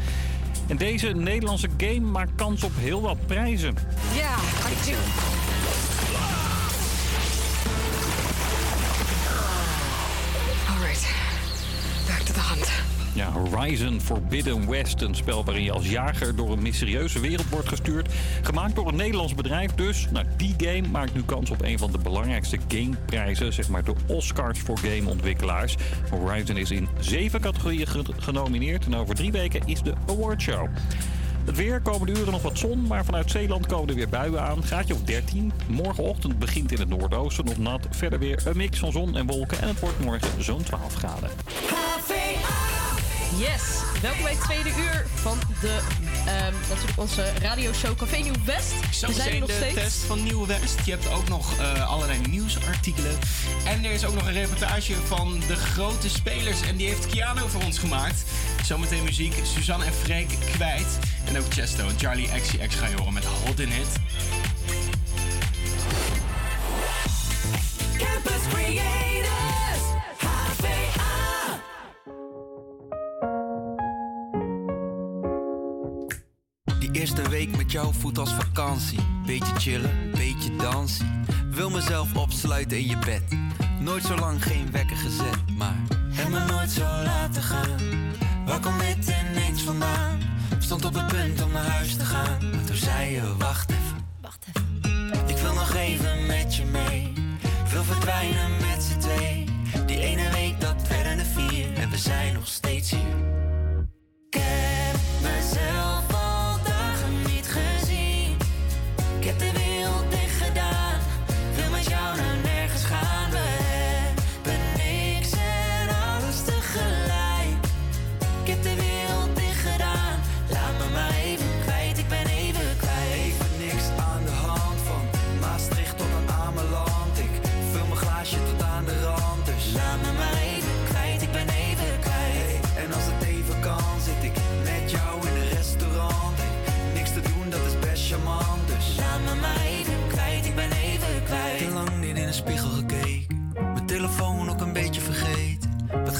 [0.67, 3.75] En deze Nederlandse game maakt kans op heel wat prijzen.
[4.13, 4.37] Yeah,
[4.71, 5.40] I do.
[13.13, 17.67] Ja, Horizon Forbidden West, een spel waarin je als jager door een mysterieuze wereld wordt
[17.67, 18.09] gestuurd.
[18.41, 20.07] Gemaakt door een Nederlands bedrijf dus.
[20.11, 23.93] Nou, die game maakt nu kans op een van de belangrijkste gameprijzen, zeg maar de
[24.05, 25.75] Oscars voor gameontwikkelaars.
[26.09, 30.67] Horizon is in zeven categorieën ge- genomineerd en over drie weken is de awardshow.
[31.45, 34.63] Het weer, komende uren nog wat zon, maar vanuit Zeeland komen er weer buien aan.
[34.63, 35.51] Gaatje op 13.
[35.67, 37.87] Morgenochtend begint in het noordoosten nog nat.
[37.89, 41.29] Verder weer een mix van zon en wolken en het wordt morgen zo'n 12 graden.
[43.37, 43.61] Yes,
[44.01, 45.79] welkom bij het tweede uur van de,
[46.25, 48.73] ehm, natuurlijk onze radioshow Café Nieuw West.
[49.05, 49.73] We zijn er nog de steeds.
[49.73, 50.79] test van Nieuw West.
[50.85, 53.17] Je hebt ook nog eh, allerlei nieuwsartikelen.
[53.65, 56.61] En er is ook nog een reportage van de grote spelers.
[56.61, 58.23] En die heeft Keanu voor ons gemaakt.
[58.63, 59.33] Zometeen muziek.
[59.43, 60.97] Suzanne en Freek kwijt.
[61.25, 63.87] En ook Chesto en Charlie XCX ga je horen met Hot in It.
[67.97, 69.50] Campus Creators,
[77.01, 78.99] eerste week met jou voelt als vakantie.
[79.25, 81.25] Beetje chillen, beetje dansen.
[81.51, 83.21] Wil mezelf opsluiten in je bed.
[83.79, 85.75] Nooit zo lang geen wekker gezet, maar.
[86.11, 87.79] Heb me nooit zo laten gaan.
[88.45, 90.19] Waar komt dit ineens vandaan?
[90.59, 92.49] Stond op het punt om naar huis te gaan.
[92.51, 94.05] Maar toen zei je: wacht even.
[94.21, 95.27] Wacht even.
[95.27, 97.13] Ik wil nog even met je mee.
[97.71, 99.45] Wil verdwijnen met z'n twee.
[99.85, 101.73] Die ene week dat werden er vier.
[101.73, 103.15] En we zijn nog steeds hier.
[104.29, 104.41] Ik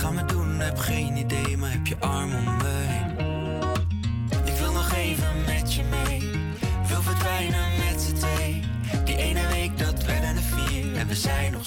[0.01, 0.59] gaan we doen?
[0.59, 3.09] Heb geen idee, maar heb je arm om me heen.
[4.45, 6.19] Ik wil nog even met je mee.
[6.87, 8.63] Wil verdwijnen met z'n twee.
[9.03, 10.95] Die ene week dat werden er vier.
[10.95, 11.60] En we zijn nog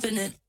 [0.00, 0.39] confident.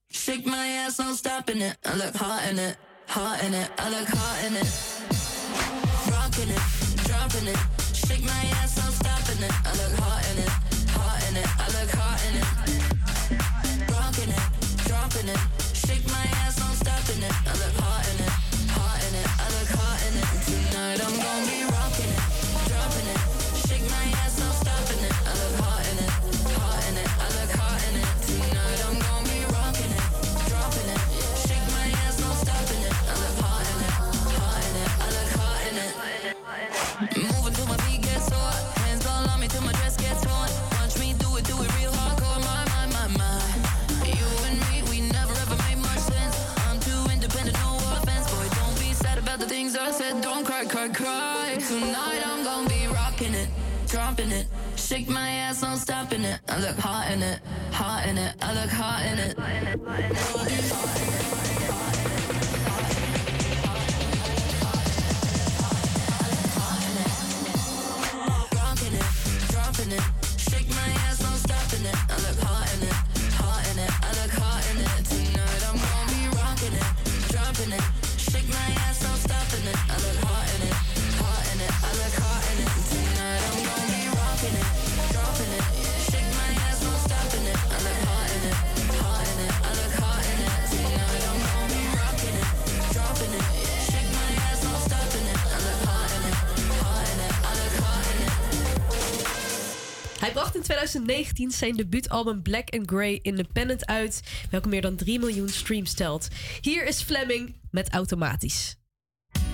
[100.82, 106.28] 2019 zijn debuutalbum Black and Grey Independent uit, welke meer dan 3 miljoen streams telt.
[106.62, 108.76] Hier is Fleming met Automatisch.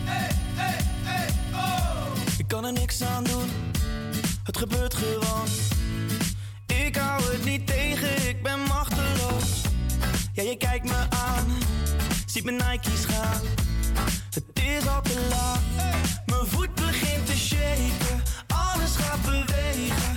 [0.03, 2.11] Hey, hey, hey, oh.
[2.37, 3.49] Ik kan er niks aan doen,
[4.43, 5.47] het gebeurt gewoon.
[6.85, 9.61] Ik hou het niet tegen, ik ben machteloos.
[10.33, 11.45] Ja, je kijkt me aan,
[12.25, 13.41] ziet mijn Nike's gaan.
[14.29, 15.61] Het is al te laat,
[16.25, 20.16] mijn voet begint te shaken, alles gaat bewegen.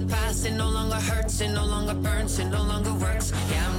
[0.00, 3.32] The past, it no longer hurts, it no longer burns, it no longer works.
[3.50, 3.69] Yeah,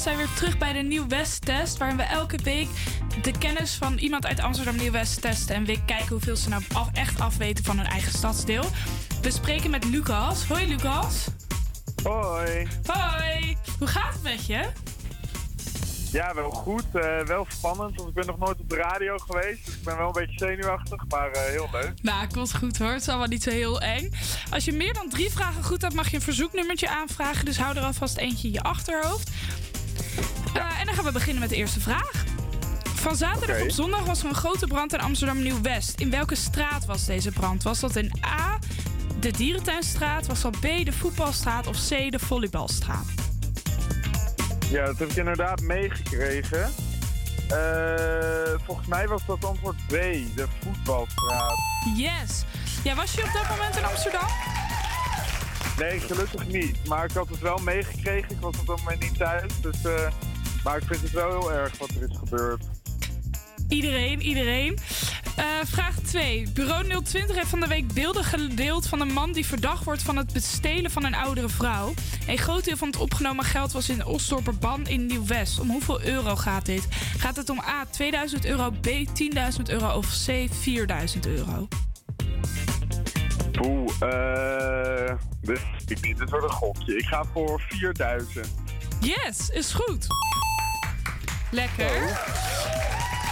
[0.00, 2.68] zijn weer terug bij de Nieuw-West-test, waarin we elke week
[3.22, 6.88] de kennis van iemand uit Amsterdam Nieuw-West testen en weer kijken hoeveel ze nou af-
[6.92, 8.64] echt afweten van hun eigen stadsdeel.
[9.22, 10.44] We spreken met Lucas.
[10.46, 11.26] Hoi Lucas.
[12.02, 12.66] Hoi.
[12.86, 13.56] Hoi.
[13.78, 14.66] Hoe gaat het met je?
[16.12, 16.84] Ja, wel goed.
[16.92, 19.64] eh, wel spannend, want ik ben nog nooit op de radio geweest.
[19.64, 21.92] Dus ik ben wel een beetje zenuwachtig, maar eh, heel leuk.
[22.02, 22.92] Nou, komt goed hoor.
[22.92, 24.12] Het is allemaal niet zo heel eng.
[24.50, 27.44] Als je meer dan drie vragen goed hebt, mag je een verzoeknummertje aanvragen.
[27.44, 29.30] Dus hou er alvast eentje in je achterhoofd.
[30.90, 32.24] Dan gaan we beginnen met de eerste vraag.
[32.94, 36.00] Van zaterdag op zondag was er een grote brand in Amsterdam Nieuw-West.
[36.00, 37.62] In welke straat was deze brand?
[37.62, 38.58] Was dat in A,
[39.20, 40.26] de Dierentuinstraat?
[40.26, 41.66] Was dat B, de Voetbalstraat?
[41.66, 43.04] Of C, de Volleybalstraat?
[44.70, 46.70] Ja, dat heb ik inderdaad meegekregen.
[47.48, 49.90] Eh, volgens mij was dat antwoord B,
[50.34, 51.58] de voetbalstraat.
[51.96, 52.44] Yes.
[52.84, 54.28] Ja, was je op dat moment in Amsterdam?
[55.78, 56.88] Nee, gelukkig niet.
[56.88, 58.30] Maar ik had het wel meegekregen.
[58.30, 59.52] Ik was op dat moment niet thuis.
[59.60, 60.10] Dus, eh,
[60.64, 62.64] maar ik vind het wel heel erg wat er is gebeurd.
[63.68, 64.78] Iedereen, iedereen.
[65.36, 66.48] Eh, vraag 2.
[66.52, 70.16] Bureau 020 heeft van de week beelden gedeeld van een man die verdacht wordt van
[70.16, 71.94] het bestelen van een oudere vrouw.
[72.26, 75.60] Een groot deel van het opgenomen geld was in Osdorperban in Nieuw-West.
[75.60, 76.86] Om hoeveel euro gaat dit?
[77.18, 81.68] Gaat het om A 2000 euro, B 10.000 euro of C 4000 euro?
[83.52, 85.16] Poeh, eh.
[85.40, 86.96] Dit, ik, dit wordt een gokje.
[86.96, 88.46] Ik ga voor 4000.
[89.00, 90.06] Yes, is goed.
[91.50, 92.18] Lekker.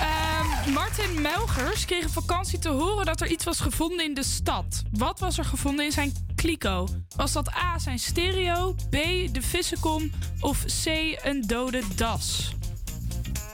[0.01, 4.24] Ehm, Martin Melgers kreeg op vakantie te horen dat er iets was gevonden in de
[4.24, 4.82] stad.
[4.93, 6.89] Wat was er gevonden in zijn kliko?
[7.16, 8.93] Was dat A, zijn stereo, B,
[9.32, 10.86] de vissenkom of C,
[11.23, 12.53] een dode das?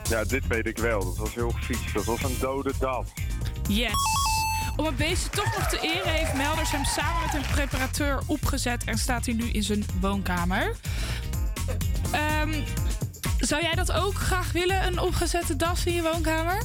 [0.09, 1.01] Ja, dit weet ik wel.
[1.01, 1.93] Dat was heel vies.
[1.93, 3.07] Dat was een dode das.
[3.69, 3.93] Yes.
[4.77, 8.85] Om het beestje toch nog te eren heeft Melders hem samen met een preparateur opgezet
[8.85, 10.77] en staat hij nu in zijn woonkamer.
[12.12, 12.62] Ehm,
[13.47, 16.62] zou jij dat ook graag willen, een opgezette das in je woonkamer?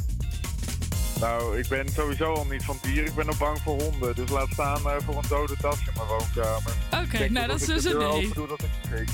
[1.19, 3.05] Nou, ik ben sowieso al niet van dieren.
[3.05, 4.15] Ik ben ook bang voor honden.
[4.15, 6.71] Dus laat staan eh, voor een dode das in mijn woonkamer.
[7.03, 8.33] Oké, nou, dat is dus een nee.
[8.33, 9.07] doe, dat ik.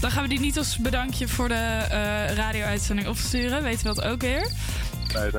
[0.00, 3.62] Dan gaan we die niet als bedankje voor de eh, radio-uitzending opsturen.
[3.62, 4.50] Weten we dat ook weer.
[5.12, 5.30] Nee.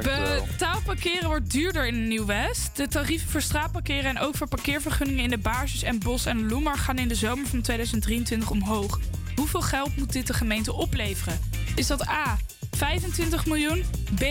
[0.47, 2.75] Betaalparkeren wordt duurder in Nieuw-West.
[2.75, 6.77] De tarieven voor straatparkeren en ook voor parkeervergunningen in de Baarsjes en Bos en Loemar
[6.77, 8.99] gaan in de zomer van 2023 omhoog.
[9.35, 11.39] Hoeveel geld moet dit de gemeente opleveren?
[11.75, 12.37] Is dat A.
[12.71, 13.83] 25 miljoen,
[14.15, 14.23] B.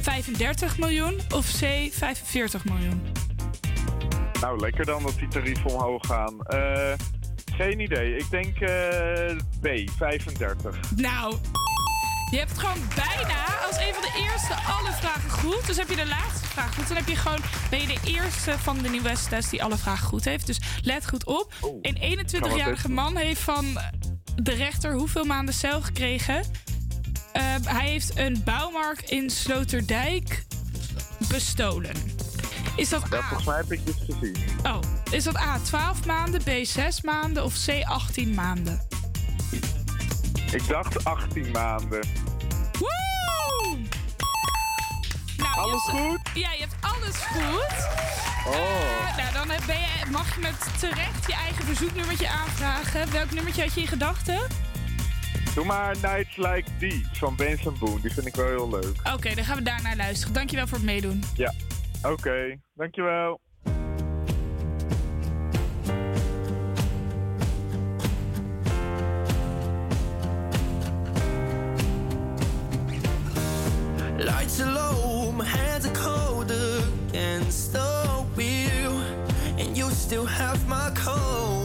[0.00, 1.88] 35 miljoen of C.
[1.92, 3.02] 45 miljoen?
[4.40, 6.46] Nou, lekker dan dat die tarieven omhoog gaan.
[6.46, 6.92] Eh,
[7.56, 8.16] geen idee.
[8.16, 10.78] Ik denk eh, B, 35.
[10.96, 11.36] Nou,
[12.30, 15.66] je hebt gewoon bijna als een van de eerste alle vragen goed.
[15.66, 17.40] Dus heb je de laatste vraag goed, dan heb je gewoon,
[17.70, 20.46] ben je de eerste van de nieuwe test die alle vragen goed heeft.
[20.46, 21.52] Dus let goed op.
[21.82, 23.78] Een 21-jarige man heeft van
[24.36, 26.42] de rechter hoeveel maanden cel gekregen?
[27.34, 30.44] Eh, hij heeft een bouwmarkt in Sloterdijk
[31.28, 31.94] bestolen.
[32.76, 33.22] Is dat Ja, A?
[33.22, 34.36] volgens mij heb ik dit gezien.
[34.62, 34.78] Oh,
[35.10, 38.80] is dat A 12 maanden, B 6 maanden of C 18 maanden?
[40.52, 42.00] Ik dacht 18 maanden.
[42.78, 43.78] Woe!
[45.36, 46.20] Nou, Alles hebt- goed?
[46.34, 47.86] Ja, je hebt alles goed.
[48.46, 48.54] Oh.
[48.54, 53.12] Eh, nou, dan heb- ben je, mag je met terecht je eigen verzoeknummertje aanvragen.
[53.12, 54.40] Welk nummertje had je in gedachten?
[55.54, 58.00] Doe maar Nights Like These van Benson Boone.
[58.00, 59.12] Die vind ik wel heel leuk.
[59.14, 60.34] Oké, dan gaan we daar naar luisteren.
[60.34, 61.22] Dankjewel voor het meedoen.
[61.36, 61.54] Ja,
[62.02, 62.58] oké.
[62.74, 63.40] Dankjewel.
[74.16, 78.92] Lights are low, my hands are cold against the wheel,
[79.58, 81.63] and you still have my code.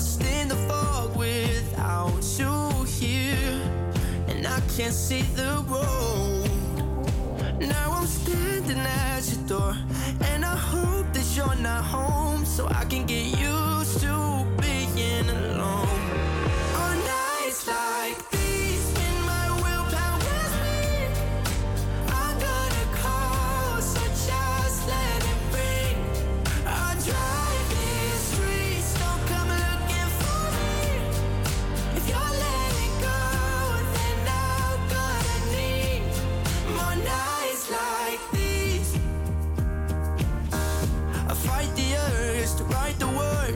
[0.00, 3.60] Lost in the fog without you here,
[4.28, 6.48] and I can't see the road.
[7.60, 9.76] Now I'm standing at your door,
[10.32, 15.99] and I hope that you're not home, so I can get used to being alone.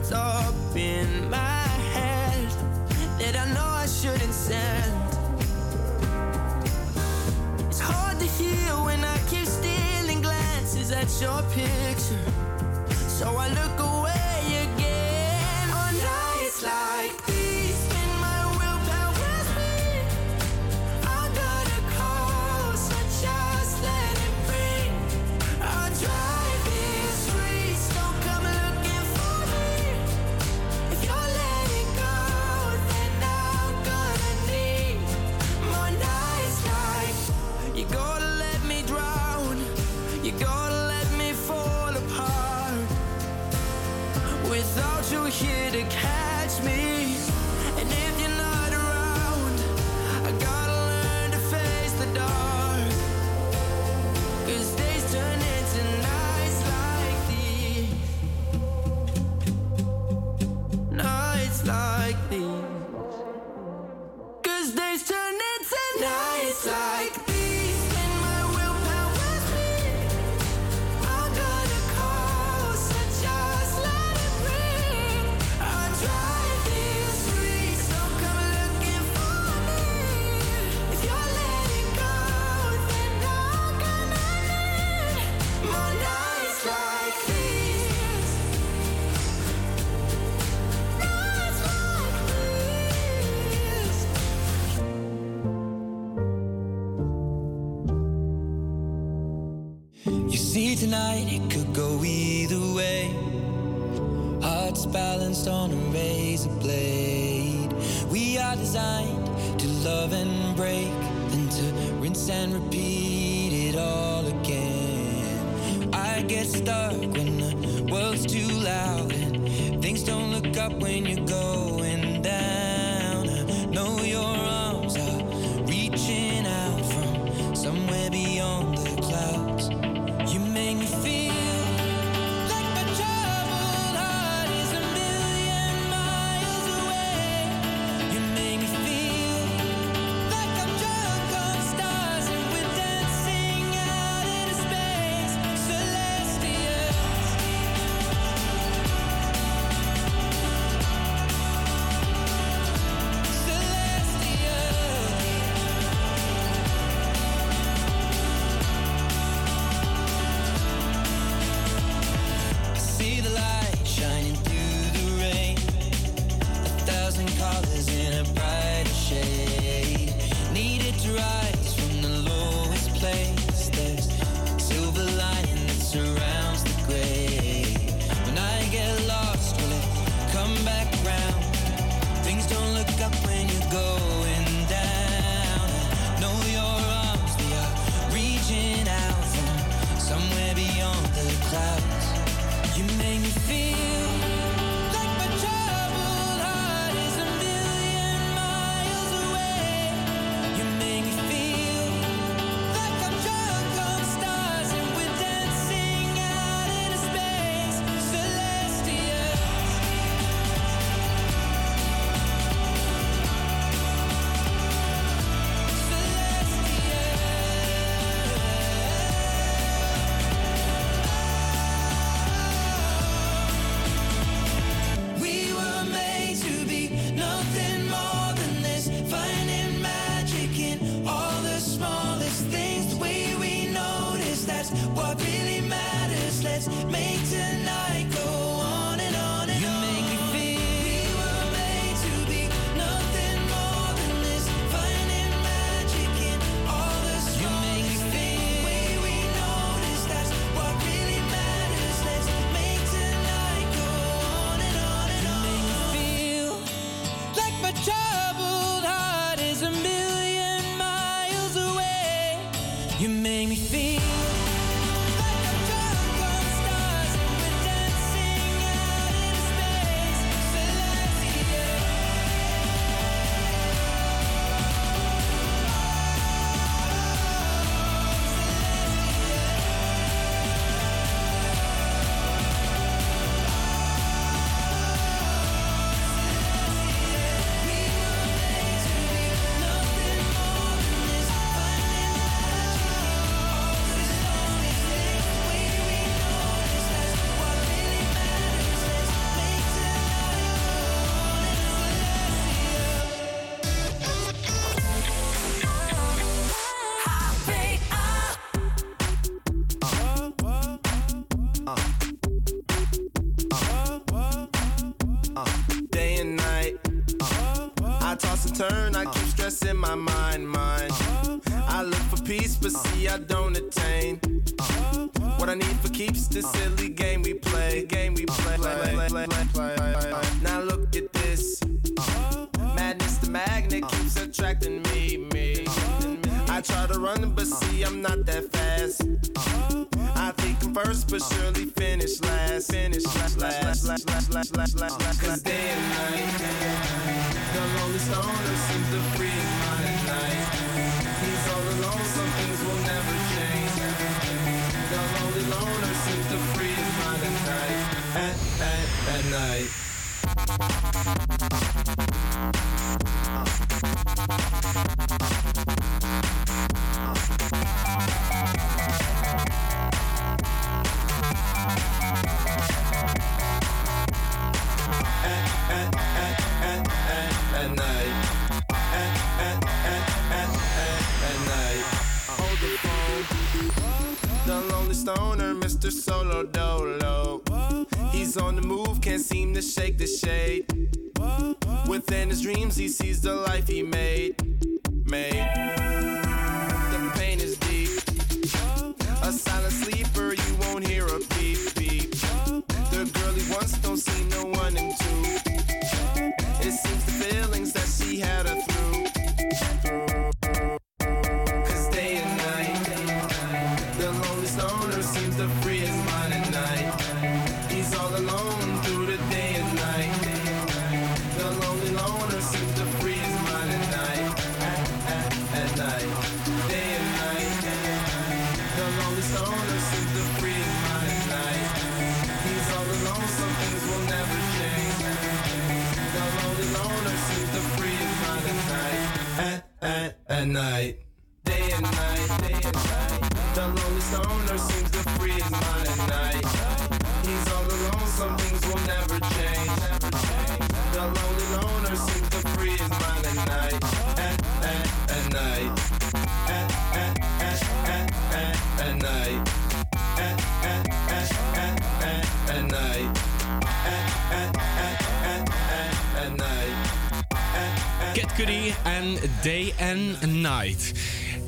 [0.05, 2.49] Words up in my head
[3.19, 4.93] that I know I shouldn't send.
[7.67, 12.31] It's hard to hear when I keep stealing glances at your picture.
[13.07, 14.34] So I look away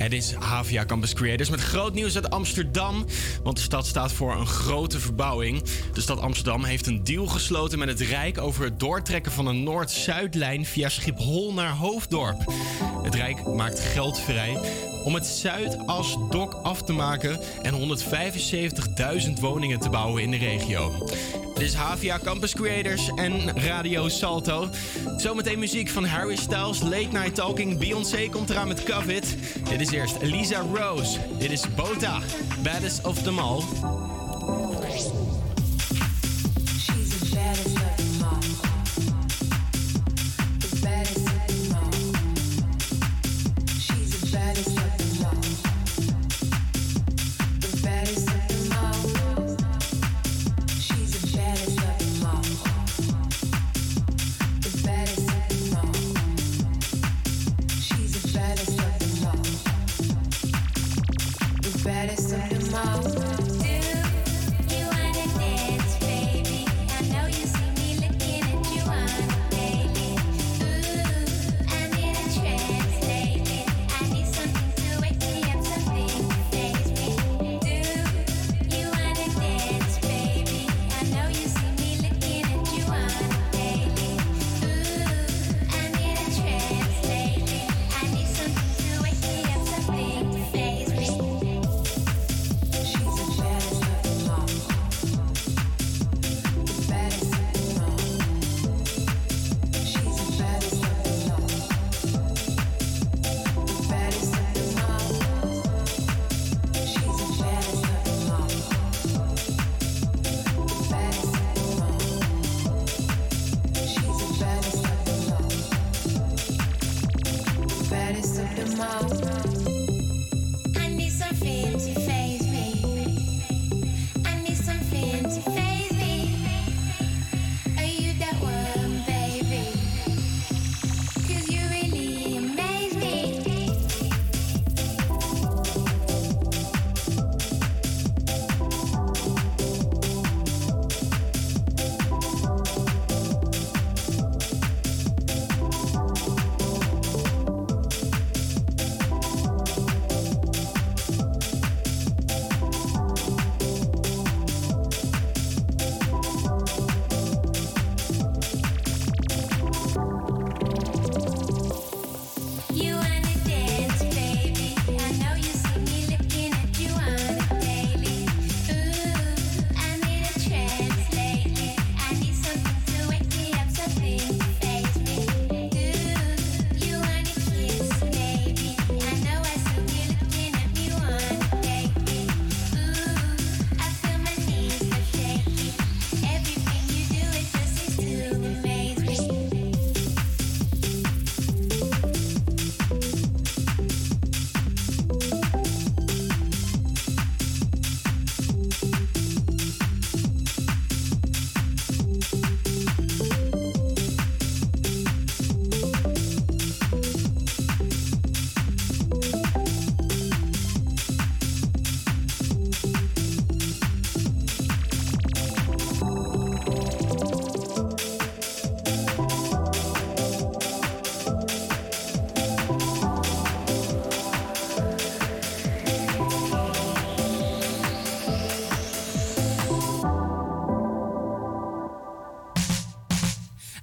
[0.09, 3.05] dit is Havia Campus Creators met groot nieuws uit Amsterdam.
[3.43, 5.63] Want de stad staat voor een grote verbouwing.
[5.93, 9.63] De stad Amsterdam heeft een deal gesloten met het Rijk over het doortrekken van een
[9.63, 12.53] Noord-Zuidlijn via Schiphol naar Hoofddorp.
[13.03, 14.57] Het Rijk maakt geld vrij
[15.07, 17.97] om het zuidasdok af te maken en
[19.27, 20.91] 175.000 woningen te bouwen in de regio.
[21.53, 24.69] Dit is Havia Campus Creators en Radio Salto.
[25.17, 27.77] Zometeen muziek van Harry Styles, Late Night Talking.
[27.77, 29.37] Beyoncé komt eraan met COVID.
[29.69, 31.19] Dit is eerst Lisa Rose.
[31.37, 32.19] Dit is Bota,
[32.63, 33.63] Baddest of Them All.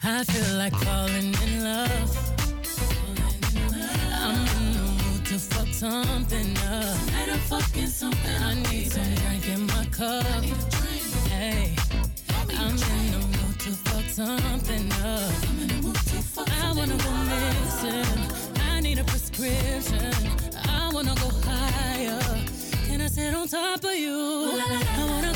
[0.06, 1.90] I feel like falling in love.
[4.12, 6.98] I'm in the mood to fuck something up.
[7.06, 8.43] Tonight I'm fucking something.
[8.43, 10.26] I need some drink in my cup.
[11.31, 11.74] Hey,
[12.51, 15.32] I'm in the mood to fuck something up.
[16.52, 18.60] I wanna go missing.
[18.60, 20.12] I need a prescription.
[20.68, 22.20] I wanna go higher.
[22.86, 24.51] Can I sit on top of you?
[24.52, 25.34] I wanna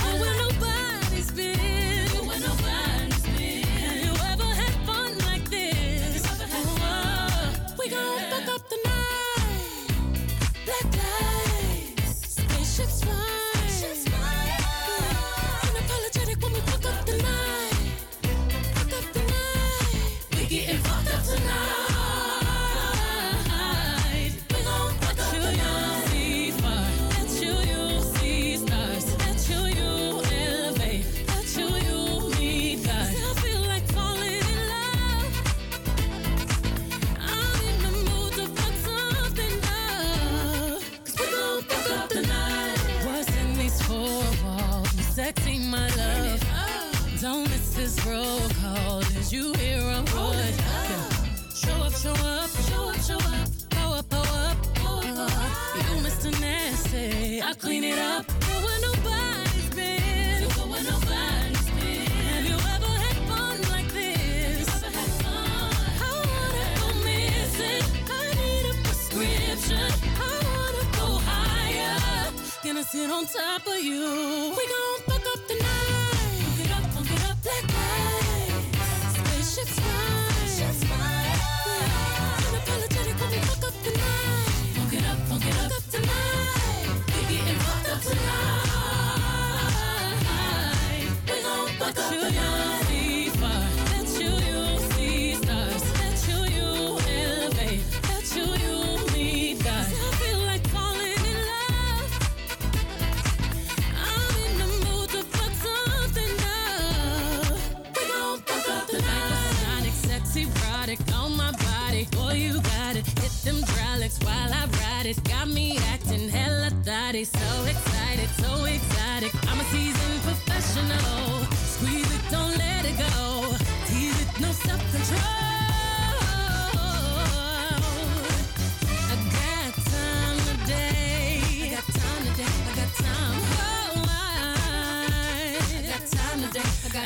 [72.98, 74.77] sit on top of you.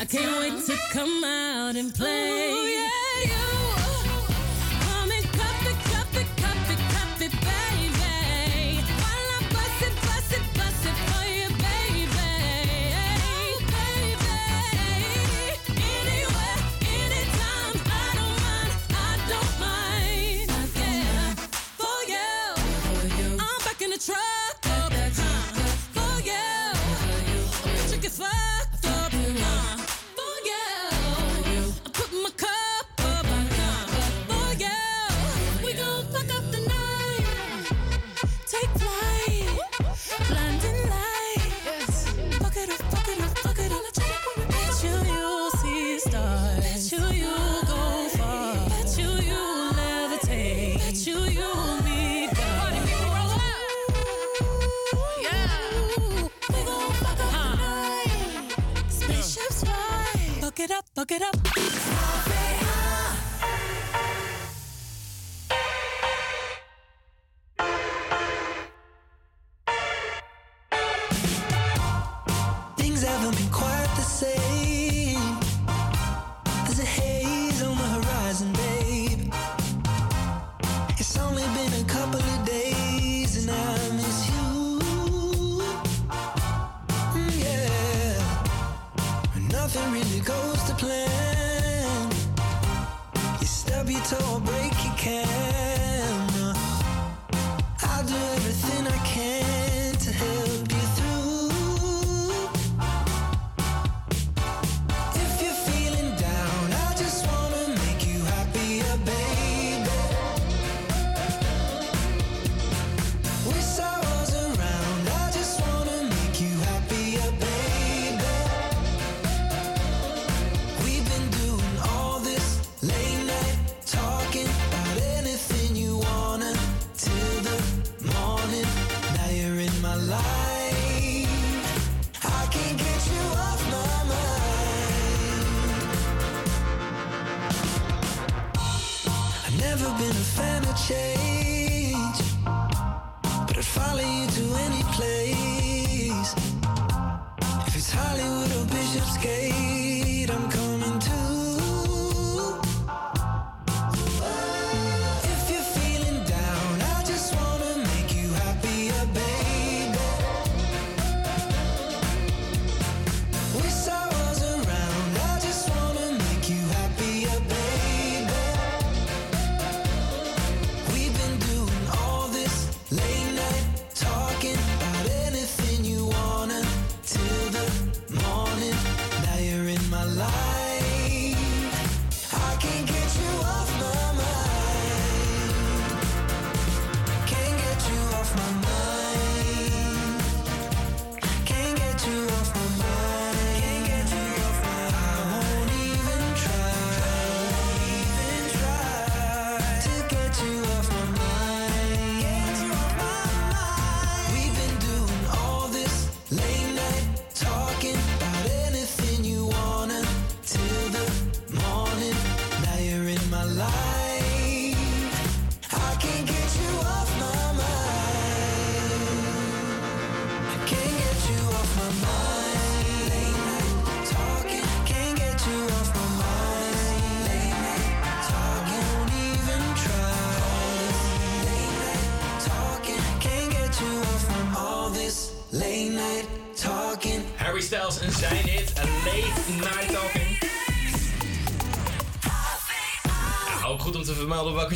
[0.03, 2.62] I can't wait to come out and play.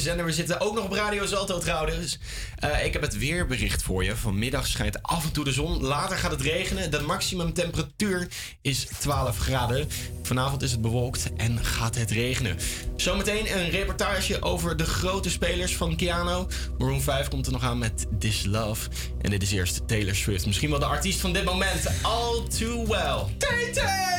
[0.07, 0.59] Zender we zitten.
[0.59, 2.19] Ook nog op Radio Zalto trouwens.
[2.59, 4.15] Eh, ik heb het weerbericht voor je.
[4.15, 5.83] Vanmiddag schijnt af en toe de zon.
[5.83, 6.91] Later gaat het regenen.
[6.91, 8.27] De maximumtemperatuur
[8.61, 9.89] is 12 graden.
[10.23, 12.57] Vanavond is het bewolkt en gaat het regenen.
[12.95, 16.45] Zometeen een reportage over de grote spelers van Keanu.
[16.77, 18.89] Maroon 5 komt er nog aan met This Love.
[19.21, 20.45] En dit is eerst Taylor Swift.
[20.45, 21.91] Misschien wel de artiest van dit moment.
[22.01, 23.23] All Too Well.
[23.37, 24.16] TT!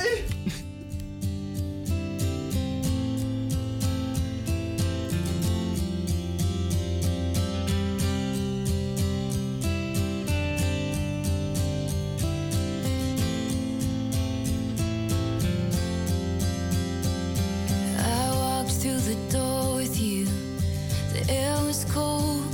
[18.79, 20.25] Through the door with you.
[21.13, 22.47] The air was cold,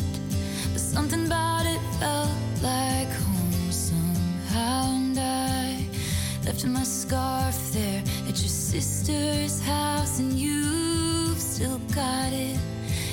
[0.73, 2.31] but something about it felt
[2.63, 4.95] like home somehow.
[4.95, 5.87] And I
[6.47, 12.59] left my scarf there at your sister's house, and you've still got it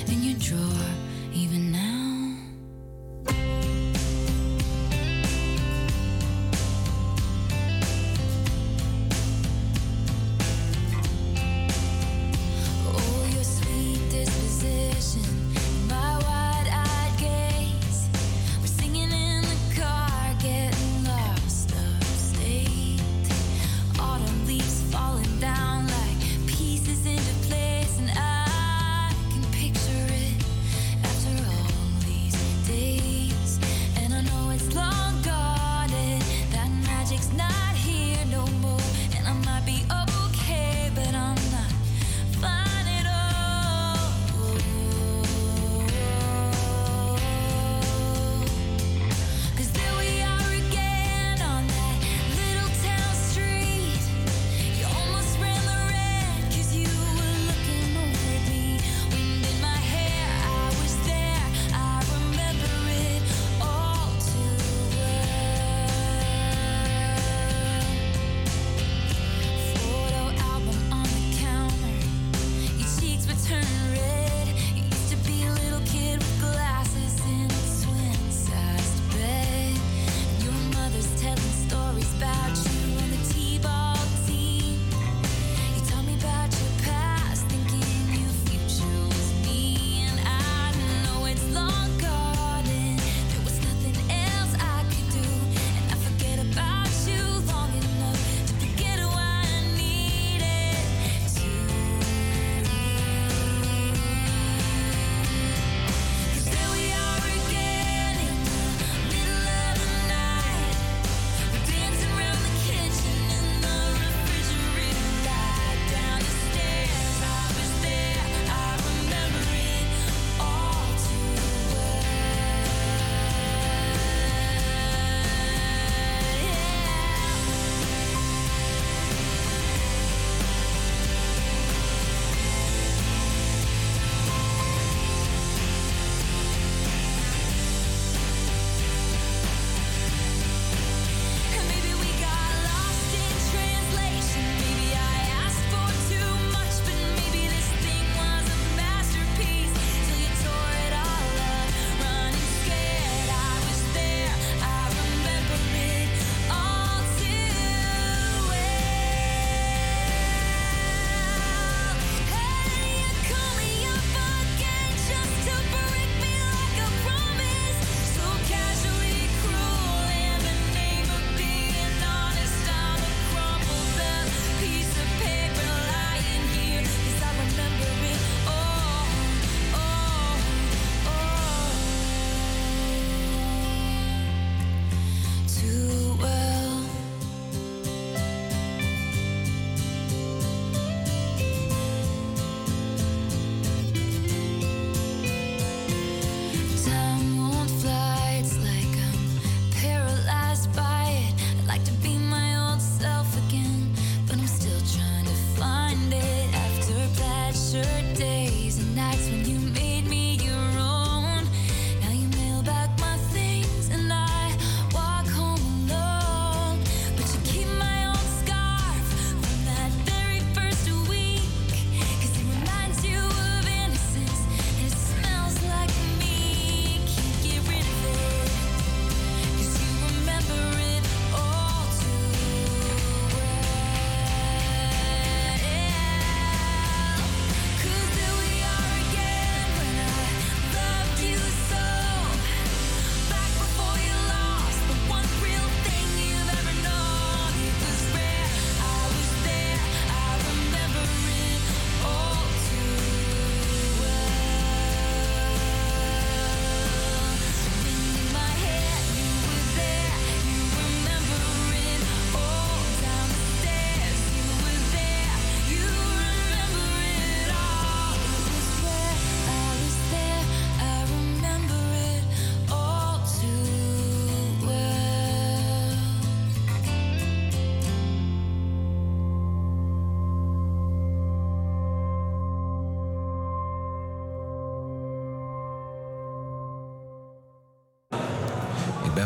[0.08, 0.88] in your drawer,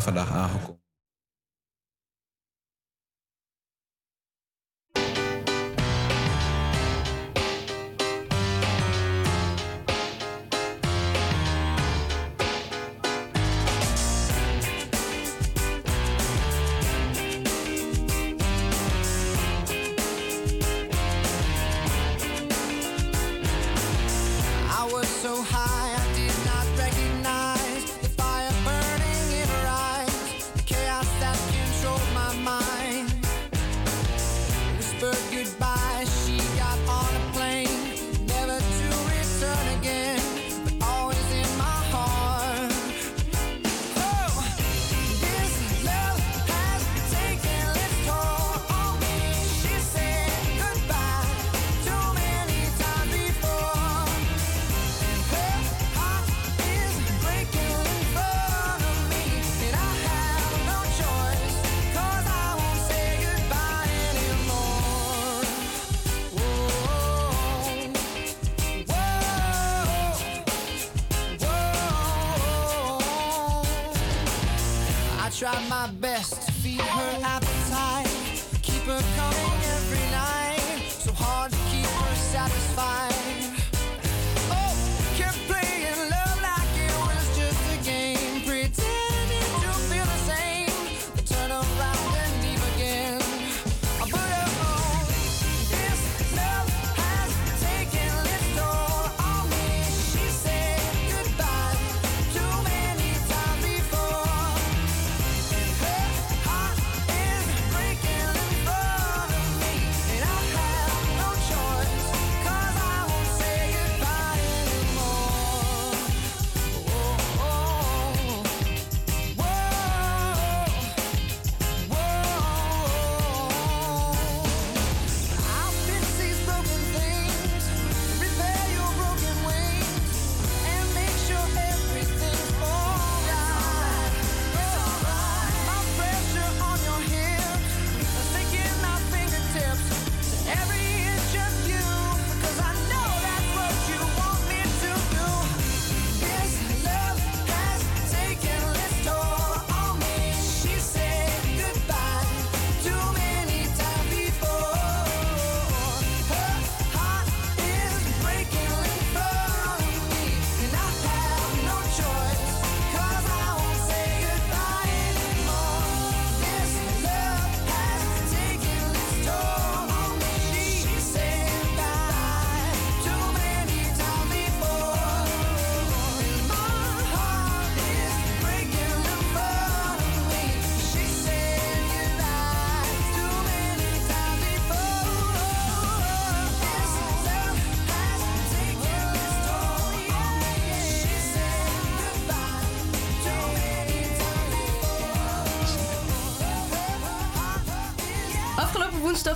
[0.07, 0.36] vandaag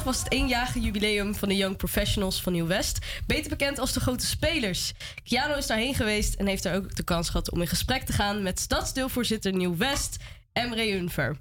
[0.05, 2.99] was het eenjarige jubileum van de Young Professionals van Nieuw-West.
[3.27, 4.93] Beter bekend als de Grote Spelers.
[5.25, 8.13] Kiano is daarheen geweest en heeft daar ook de kans gehad om in gesprek te
[8.13, 10.17] gaan met stadsdeelvoorzitter Nieuw-West,
[10.53, 11.37] Emre Unver.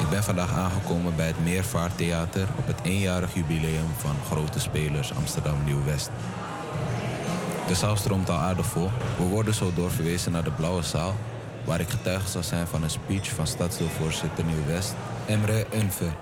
[0.00, 5.64] Ik ben vandaag aangekomen bij het Meervaarttheater op het eenjarig jubileum van Grote Spelers Amsterdam
[5.64, 6.10] Nieuw-West.
[7.66, 8.90] De zaal stroomt al aardig vol.
[9.16, 11.14] We worden zo doorverwezen naar de Blauwe Zaal,
[11.64, 14.94] waar ik getuige zal zijn van een speech van stadsdeelvoorzitter Nieuw-West,
[15.26, 16.16] Emre Unver.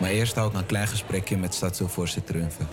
[0.00, 2.66] Maar eerst hou ik een klein gesprekje met stadsdeelvoorzitter Unver.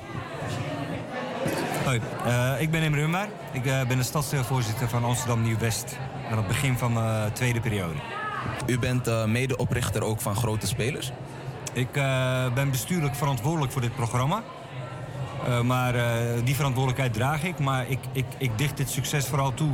[1.85, 3.27] Hoi, eh, ik ben Emre Hummer.
[3.51, 5.97] Ik eh, ben de stadsdeelvoorzitter van Amsterdam Nieuw-West.
[6.31, 7.93] Aan het begin van mijn tweede periode.
[8.65, 11.11] U bent eh, medeoprichter ook van Grote Spelers?
[11.73, 14.43] Ik eh, ben bestuurlijk verantwoordelijk voor dit programma.
[15.45, 16.05] Eh, maar eh,
[16.43, 17.59] die verantwoordelijkheid draag ik.
[17.59, 19.71] Maar ik, ik, ik dicht dit succes vooral toe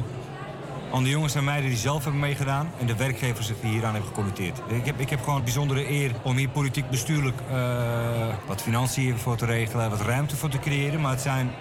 [0.93, 2.69] aan de jongens en meiden die zelf hebben meegedaan...
[2.79, 4.61] en de werkgevers die hieraan hebben gecommitteerd.
[4.67, 7.39] Ik heb, ik heb gewoon een bijzondere eer om hier politiek bestuurlijk...
[7.51, 11.01] eh, wat financiën voor te regelen, wat ruimte voor te creëren.
[11.01, 11.51] Maar het zijn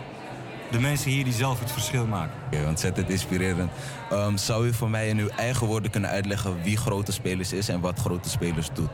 [0.71, 2.35] de mensen hier die zelf het verschil maken.
[2.47, 3.71] Oké, ontzettend inspirerend.
[4.11, 7.69] Ehm, zou u voor mij in uw eigen woorden kunnen uitleggen wie Grote Spelers is
[7.69, 8.91] en wat Grote Spelers doet?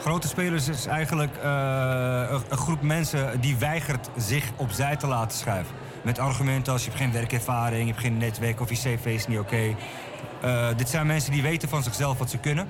[0.00, 5.38] Grote spelers is eigenlijk eh, een, een groep mensen die weigert zich opzij te laten
[5.38, 5.74] schuiven.
[6.02, 9.26] Met argumenten als je hebt geen werkervaring, je hebt geen netwerk of je cv is
[9.26, 9.74] niet oké.
[10.40, 12.68] Eh, dit zijn mensen die weten van zichzelf wat ze kunnen.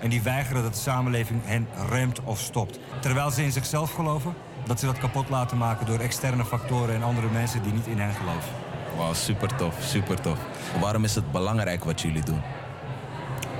[0.00, 2.78] En die weigeren dat de samenleving hen remt of stopt.
[3.00, 4.34] Terwijl ze in zichzelf geloven,
[4.66, 7.98] dat ze dat kapot laten maken door externe factoren en andere mensen die niet in
[7.98, 8.50] hen geloven.
[8.96, 10.38] Wauw, super tof, super tof.
[10.80, 12.42] Waarom is het belangrijk wat jullie doen?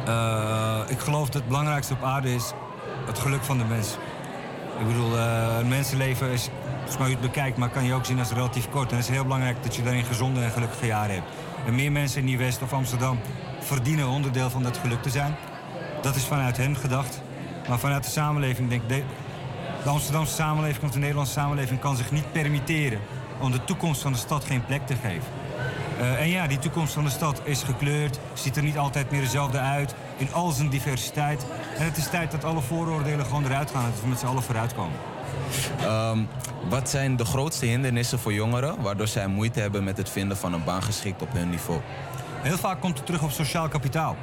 [0.06, 2.52] Eh, ik geloof dat het belangrijkste op aarde is
[3.06, 3.96] het geluk van de mens.
[4.78, 6.48] Ik bedoel, eh, een mensenleven is,
[6.96, 8.90] als je het bekijkt, maar kan je ook zien als relatief kort.
[8.90, 11.26] En het is heel belangrijk dat je daarin gezonde en gelukkige jaren hebt.
[11.66, 13.18] En meer mensen in Nieuw-West of Amsterdam
[13.60, 15.36] verdienen onderdeel van dat geluk te zijn.
[16.02, 17.22] Dat is vanuit hen gedacht.
[17.68, 18.88] Maar vanuit de samenleving denk ik...
[18.88, 19.02] De,
[19.82, 23.00] de Amsterdamse samenleving of de Nederlandse samenleving kan zich niet permitteren
[23.40, 25.28] om de toekomst van de stad geen plek te geven.
[25.98, 29.20] Eh, en ja, die toekomst van de stad is gekleurd, ziet er niet altijd meer
[29.20, 31.46] dezelfde uit, in al zijn diversiteit.
[31.78, 34.26] En het is tijd dat alle vooroordelen gewoon eruit gaan en dat we met z'n
[34.26, 35.17] allen vooruitkomen.
[35.80, 36.18] Ehm,
[36.68, 40.52] wat zijn de grootste hindernissen voor jongeren waardoor zij moeite hebben met het vinden van
[40.52, 41.80] een baan geschikt op hun niveau?
[42.42, 44.16] Heel vaak komt het terug op sociaal kapitaal.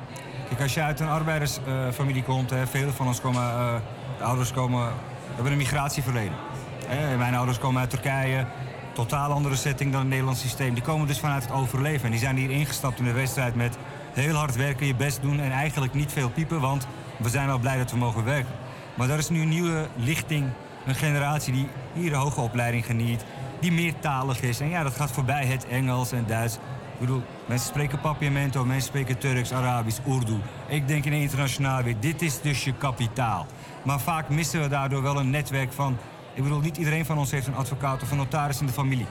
[0.48, 3.76] Kijk, als je uit een arbeidersfamilie komt, vele van ons komen, eh,
[4.18, 4.90] de ouders komen,
[5.34, 6.38] hebben een migratieverleden.
[6.86, 8.46] Hè, mijn ouders komen uit Turkije,
[8.94, 10.74] totaal andere setting dan het Nederlands systeem.
[10.74, 13.78] Die komen dus vanuit het overleven en die zijn hier ingestapt in de wedstrijd met
[14.14, 16.88] heel hard werken, je best doen en eigenlijk niet veel piepen, want
[17.18, 18.54] we zijn wel blij dat we mogen werken.
[18.94, 20.50] Maar er is nu een nieuwe lichting,
[20.86, 23.26] een generatie die hier een hoge opleiding geniet,
[23.60, 24.60] die meertalig is.
[24.60, 26.56] En ja, dat gaat voorbij het Engels en Duits.
[26.94, 30.38] Ik bedoel, mensen spreken papiamento, mensen spreken Turks, Arabisch, Urdu.
[30.68, 33.46] Ik denk in internationaal weer, dit is dus je kapitaal.
[33.84, 35.98] Maar vaak missen we daardoor wel een netwerk van...
[36.34, 39.06] Ik bedoel, niet iedereen van ons heeft een advocaat of een notaris in de familie.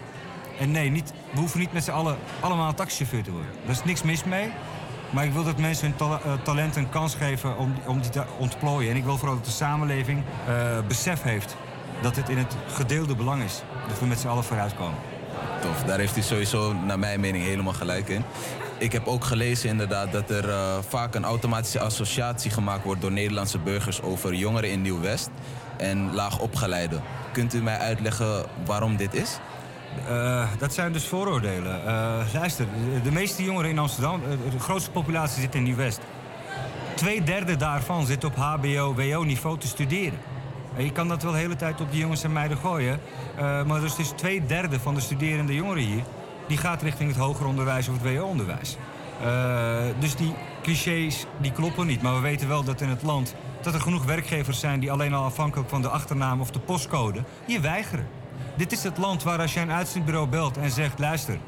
[0.60, 3.50] En nee, niet, we hoeven niet met z'n allen allemaal taxichauffeur te worden.
[3.62, 4.50] Daar is niks mis mee.
[5.10, 8.10] Maar ik wil dat mensen hun tala- eh, talent een kans geven om, om die
[8.10, 8.90] te ontplooien.
[8.90, 10.54] En ik wil vooral dat de samenleving eh,
[10.88, 11.56] besef heeft
[12.04, 13.62] dat het in het gedeelde belang is.
[13.88, 14.98] Dat we met z'n allen vooruitkomen.
[15.60, 18.24] Tof, daar heeft u sowieso naar mijn mening helemaal gelijk in.
[18.78, 23.12] Ik heb ook gelezen inderdaad dat er eh, vaak een automatische associatie gemaakt wordt door
[23.12, 25.30] Nederlandse burgers over jongeren in Nieuw-West
[25.76, 27.02] en laag opgeleiden.
[27.32, 29.38] Kunt u mij uitleggen waarom dit is?
[30.08, 31.86] Eh, dat zijn dus vooroordelen.
[31.86, 32.66] Eh, luister,
[33.02, 34.20] de, meeste jongeren in Amsterdam,
[34.50, 36.00] de grootste populatie zit in Nieuw-West.
[36.94, 40.18] Twee derde daarvan zit op HBO-WO-niveau te studeren.
[40.76, 43.00] Je kan dat wel de hele tijd op die jongens en meiden gooien.
[43.36, 46.02] eh, maar dus, dus twee derde van de studerende jongeren hier...
[46.46, 48.76] die gaat richting het hoger onderwijs of het WO-onderwijs.
[49.22, 52.02] Eh, dus die clichés die kloppen niet.
[52.02, 53.34] Maar we weten wel dat in het land...
[53.60, 57.22] dat er genoeg werkgevers zijn die alleen al afhankelijk van de achternaam of de postcode...
[57.44, 58.06] je weigeren.
[58.56, 60.98] Dit is het land waar als jij een uitzendbureau belt en zegt...
[60.98, 61.38] luister,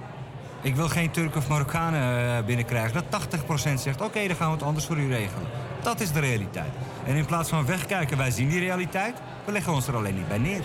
[0.61, 3.05] ik wil geen Turk of Marokkanen eh, binnenkrijgen.
[3.11, 3.29] Dat
[3.71, 5.47] 80% zegt, oké, dan gaan we het anders voor u regelen.
[5.87, 6.71] Dat is de realiteit.
[7.05, 9.17] En in plaats van wegkijken, wij zien die realiteit.
[9.45, 10.65] We leggen ons er alleen niet bij neer.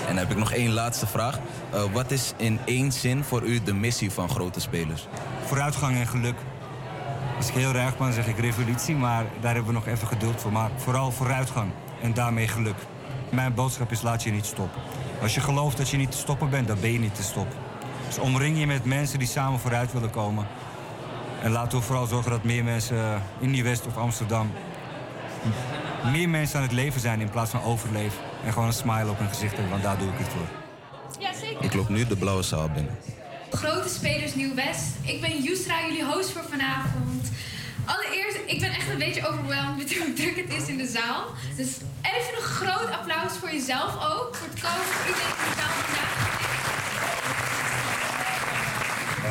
[0.00, 1.38] En dan heb ik nog één laatste vraag.
[1.72, 5.08] Eh, wat is in één zin voor u de missie van grote spelers?
[5.44, 6.34] Vooruitgang en geluk.
[7.36, 10.40] Als ik heel ruig ben, zeg ik revolutie, maar daar hebben we nog even geduld
[10.40, 10.52] voor.
[10.52, 11.70] Maar vooral vooruitgang
[12.02, 12.76] en daarmee geluk.
[13.30, 14.82] Mijn boodschap is, laat je niet stoppen.
[15.22, 17.58] Als je gelooft dat je niet te stoppen bent, dan ben je niet te stoppen.
[18.06, 20.46] Dus omring je met mensen die samen vooruit willen komen.
[21.42, 24.52] En laten we vooral zorgen dat meer mensen eh, in Nieuw-West of Amsterdam...
[26.12, 28.18] meer mensen aan het leven zijn in plaats van overleven.
[28.44, 30.48] En gewoon een smile op hun gezicht hebben, want daar doe ik het voor.
[31.18, 31.64] Ja, zeker.
[31.64, 32.98] Ik loop nu de blauwe zaal binnen.
[33.50, 34.84] Grote spelers Nieuw-West.
[35.02, 37.30] Ik ben Yusra, jullie host voor vanavond.
[37.84, 41.24] Allereerst, ik ben echt een beetje overweldigd met hoe druk het is in de zaal.
[41.56, 41.68] Dus
[42.02, 44.36] even een groot applaus voor jezelf ook.
[44.36, 46.35] Voor het komen voor iedereen in de zaal vandaag.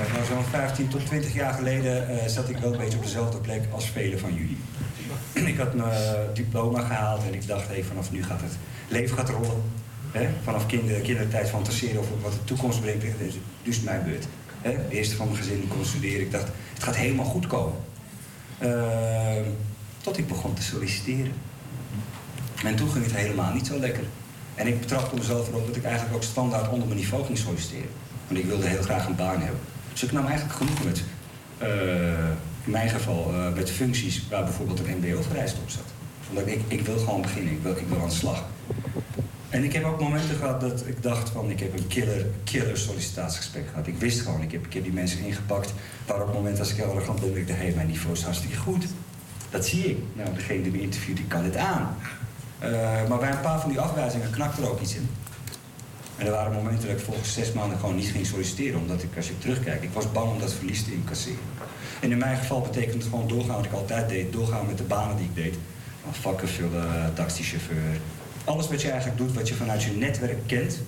[0.01, 3.03] Eh, nou, zo'n 15 tot 20 jaar geleden eh, zat ik wel een beetje op
[3.03, 4.57] dezelfde plek als velen van jullie.
[5.53, 8.57] ik had mijn eh, diploma gehaald en ik dacht, hey, vanaf nu gaat het
[8.87, 9.63] leven gaat rollen.
[10.43, 13.01] Vanaf kinder, kindertijd fantaseren over wat de toekomst brengt.
[13.01, 14.27] Dus, dus mijn beurt.
[14.61, 14.71] Hè?
[14.71, 16.21] De eerste van mijn gezin kon studeren.
[16.21, 17.75] Ik dacht, het gaat helemaal goed komen.
[18.57, 19.45] Eh,
[20.01, 21.33] tot ik begon te solliciteren.
[22.63, 24.03] En toen ging het helemaal niet zo lekker.
[24.55, 27.89] En ik betrapte mezelf erop dat ik eigenlijk ook standaard onder mijn niveau ging solliciteren.
[28.27, 29.59] Want ik wilde heel graag een baan hebben.
[29.95, 31.03] Dus ik nam eigenlijk genoeg met,
[31.57, 31.67] eh,
[32.63, 35.83] in mijn geval, eh, met functies waar bijvoorbeeld een mbo-vereist op zat.
[36.29, 38.43] Omdat ik, ik wil gewoon beginnen, ik wil, ik wil aan de slag.
[39.49, 42.77] En ik heb ook momenten gehad dat ik dacht van, ik heb een killer, killer
[42.77, 43.87] sollicitatiegesprek gehad.
[43.87, 45.73] Ik wist gewoon, ik heb, ik heb die mensen ingepakt.
[46.07, 48.23] Maar op het moment als ik heel arrogant ben, ik dacht, hé, mijn niveau is
[48.23, 48.85] hartstikke goed.
[49.49, 49.97] Dat zie ik.
[50.13, 51.97] Nou, degene die me interviewt, die kan dit aan.
[52.59, 52.71] Eh,
[53.09, 55.09] maar bij een paar van die afwijzingen knakte er ook iets in.
[56.17, 58.79] En er waren momenten dat ik volgens zes maanden gewoon niet ging solliciteren.
[58.79, 61.39] Omdat ik, als ik terugkijk, ik was bang om dat verlies te incasseren.
[62.01, 64.33] En in mijn geval betekent het gewoon doorgaan wat ik altijd deed.
[64.33, 65.55] Doorgaan met de banen die ik deed.
[66.11, 67.99] Vakken vullen, taxichauffeur.
[68.43, 70.81] Alles wat je eigenlijk doet, wat je vanuit je netwerk kent.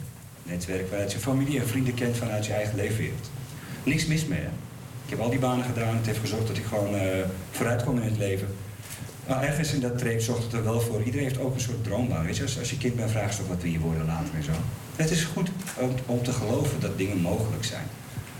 [0.43, 3.29] Netwerk waaruit je familie en vrienden kent vanuit je eigen leefwereld.
[3.83, 4.49] Niks mis mee, hè.
[5.05, 5.95] Ik heb al die banen gedaan.
[5.95, 7.01] Het heeft gezorgd dat ik gewoon eh,
[7.51, 8.47] vooruit kom in het leven.
[9.27, 11.03] Maar ergens in dat treep zorgt het er wel voor.
[11.03, 12.25] Iedereen heeft ook een soort droombaan.
[12.25, 14.43] Weet je, als, als je kind bent, vraag je wat wil je worden later en
[14.43, 14.51] zo.
[14.97, 17.87] Het is goed om, om te geloven dat dingen mogelijk zijn.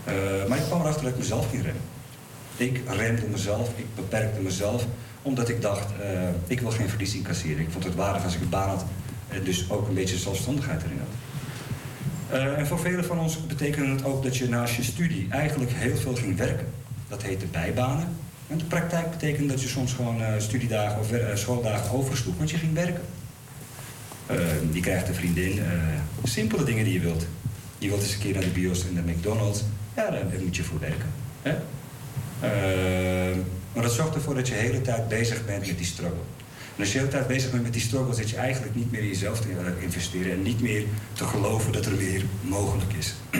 [0.04, 0.14] Eh,
[0.48, 1.82] maar ik kwam erachter dat ik mezelf ging remmen.
[2.56, 4.86] Ik remde mezelf, ik beperkte mezelf,
[5.22, 7.58] omdat ik dacht, eh, ik wil geen verlies incasseren.
[7.58, 8.84] Ik vond het waardig als ik een baan had
[9.28, 12.40] en dus ook een beetje zelfstandigheid erin had.
[12.40, 15.70] Eh, en voor velen van ons betekende het ook dat je naast je studie eigenlijk
[15.74, 16.66] heel veel ging werken.
[17.08, 18.08] Dat heette bijbanen.
[18.48, 22.74] En de praktijk betekende dat je soms gewoon studiedagen of schooldagen oversloeg, want je ging
[22.74, 23.02] werken.
[24.72, 25.64] Je krijgt een vriendin, eh,
[26.24, 27.26] simpele dingen die je wilt.
[27.78, 29.62] Je wilt eens een keer naar de bios en de McDonald's.
[29.96, 31.08] Ja, daar, moet je voor werken.
[31.42, 31.50] Hè?
[32.40, 33.36] Eh,
[33.72, 36.16] maar dat zorgt ervoor dat je de hele tijd bezig bent met die struggle.
[36.76, 38.90] En als je de hele tijd bezig bent met die struggle, zit je eigenlijk niet
[38.90, 42.92] meer in jezelf te eh, investeren en niet meer te geloven dat er meer mogelijk
[42.98, 43.14] is.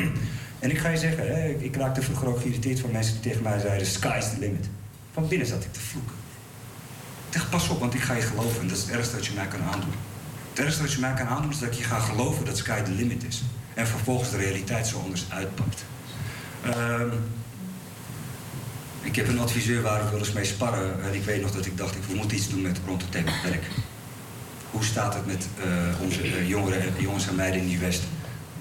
[0.58, 3.22] en ik ga je zeggen, hè, ik- ik raakte vroeger ook geïrriteerd van mensen die
[3.30, 4.68] tegen mij zeiden: Sky's the limit.
[5.12, 6.14] Van binnen zat ik te vloeken.
[7.28, 9.26] Ik dacht, pas op, want ik ga je geloven en dat is het ergste wat
[9.26, 9.92] je mij kan aandoen.
[10.58, 12.90] Het ergste wat je mij kan aandoen is dat je ga geloven dat sky the
[12.90, 13.42] limit is.
[13.74, 15.84] En vervolgens de realiteit zo anders uitpakt.
[16.62, 17.08] Ehm,
[19.00, 21.02] ik heb een adviseur waar we wel eens mee sparren.
[21.02, 23.32] En ik weet nog dat ik dacht, we moeten iets doen met rond het thema
[23.42, 23.62] werk.
[24.70, 28.02] Hoe staat het met eh, onze eh, jongeren, jongens en meiden in die West?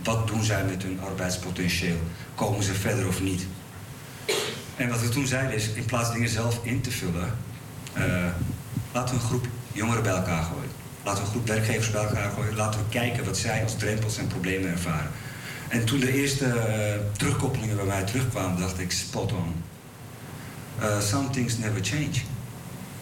[0.03, 1.97] Wat doen zij met hun arbeidspotentieel?
[2.35, 3.45] Komen ze verder of niet?
[4.75, 7.37] En wat we toen zeiden is, in plaats dingen zelf in te vullen,
[7.93, 8.03] eh,
[8.91, 10.76] laten we een groep jongeren bij elkaar gooien.
[11.07, 12.55] Laten we een groep werkgevers bij elkaar gooien.
[12.55, 15.11] Laten we kijken wat zij als drempels en problemen ervaren.
[15.67, 19.63] En toen de eerste eh, terugkoppelingen bij mij terugkwamen, dacht ik, spot on.
[20.79, 22.03] Eh, some things never change.
[22.03, 22.23] Ik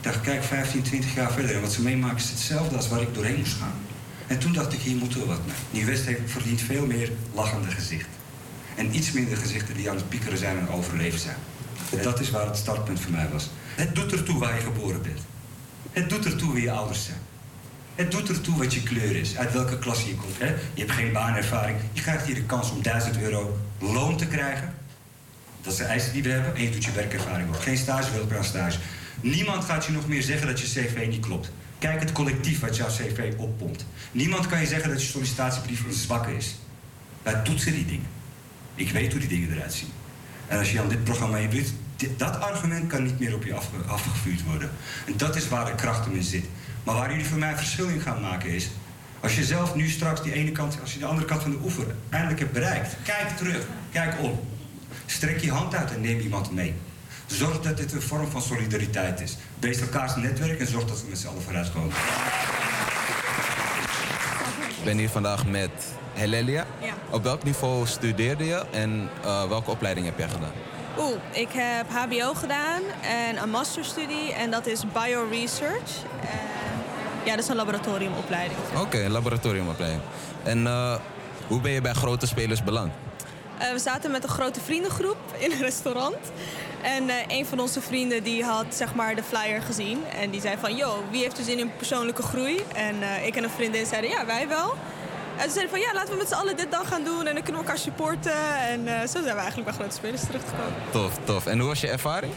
[0.02, 3.14] dacht, kijk, 15, 20 jaar verder en wat ze meemaken is hetzelfde als waar ik
[3.14, 3.80] doorheen moest gaan.
[4.28, 5.56] En toen dacht ik, hier moeten we wat mee.
[5.72, 8.14] Nieuw-West verdient veel meer lachende gezichten.
[8.76, 11.38] En iets minder gezichten die aan het piekeren zijn en overleven zijn.
[11.92, 13.50] En dat is waar het startpunt voor mij was.
[13.76, 15.20] Het doet ertoe waar je geboren bent.
[15.92, 17.25] Het doet ertoe wie je ouders zijn.
[17.96, 20.38] Het doet ertoe wat je kleur is, uit welke klasse je komt.
[20.40, 20.46] Hè?
[20.48, 21.78] Je hebt geen baanervaring.
[21.94, 24.74] Je krijgt hier de kans om 1000 euro loon te krijgen.
[25.62, 26.56] Dat is de eisen die we hebben.
[26.56, 27.56] En je doet je werkervaring op.
[27.56, 28.78] Geen stage, aan stage.
[29.22, 31.52] Niemand gaat je nog meer zeggen dat je cv niet klopt.
[31.80, 33.86] Kijk het collectief wat jouw cv oppompt.
[34.12, 36.56] Niemand kan je zeggen dat je sollicitatiebrief een zwakke is.
[37.24, 38.08] Wij toetsen die dingen.
[38.76, 39.90] Ik weet hoe die dingen eruit zien.
[40.48, 41.74] En als je aan dit programma in doet,
[42.18, 44.70] dat argument kan niet meer op je afge- afgevuurd worden.
[45.06, 46.46] En dat is waar de kracht in zit.
[46.86, 48.70] Maar waar jullie voor mij verschil in gaan maken is...
[49.20, 51.60] als je zelf nu straks die ene kant, als je de andere kant van de
[51.64, 52.96] oever eindelijk hebt bereikt...
[53.04, 54.40] kijk terug, kijk om.
[55.06, 56.74] Strek je hand uit en neem iemand mee.
[57.26, 59.38] Zorg dat dit een vorm van solidariteit is.
[59.60, 61.96] Wees elkaars netwerk en zorg dat we met z'n allen vooruitkomen.
[64.78, 65.72] Ik ben hier vandaag met
[66.14, 66.66] Helelia.
[66.82, 66.94] Ja.
[67.10, 70.52] Op welk niveau studeerde je en eh, welke opleiding heb jij gedaan?
[71.00, 75.92] Oeh, ik heb HBO gedaan en een masterstudie en dat is bioresearch.
[76.22, 76.55] En
[77.26, 78.60] ja, dat is een laboratoriumopleiding.
[78.80, 80.02] Oké, een laboratoriumopleiding.
[80.44, 80.96] En eh,
[81.48, 82.94] hoe ben je bij grote spelers beland?
[83.58, 86.18] Eh, we zaten met een grote vriendengroep in een restaurant.
[86.82, 90.04] En eh, een van onze vrienden die had zeg maar de flyer gezien.
[90.22, 92.64] En die zei van, yo, wie heeft er zin in persoonlijke groei?
[92.76, 92.96] En
[93.26, 94.74] ik en een vriendin zeiden, ja, wij wel.
[95.38, 97.28] En toen zeiden van, ja, laten we met z'n allen dit dan gaan doen.
[97.28, 98.58] En dan kunnen we elkaar supporten.
[98.68, 100.74] En zo zijn we eigenlijk bij grote spelers terechtgekomen.
[100.92, 101.46] Tof, tof.
[101.46, 102.34] En hoe was je ervaring?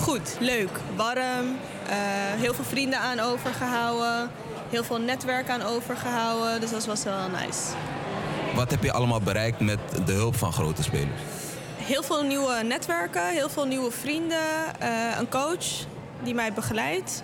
[0.00, 1.58] Goed, leuk, warm.
[1.88, 1.96] eh,
[2.36, 4.30] heel veel vrienden aan overgehouden.
[4.70, 6.60] Heel veel netwerk aan overgehouden.
[6.60, 7.60] Dus dat was wel nice.
[8.54, 11.20] Wat heb je allemaal bereikt met de hulp van grote spelers?
[11.76, 14.38] Heel veel nieuwe netwerken, heel veel nieuwe vrienden,
[14.78, 15.66] eh, een coach
[16.22, 17.22] die mij begeleidt.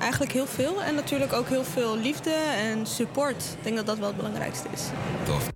[0.00, 0.82] Eigenlijk heel veel.
[0.82, 3.42] En natuurlijk ook heel veel liefde en support.
[3.58, 4.82] Ik denk dat dat wel het belangrijkste is.
[5.24, 5.48] Tof.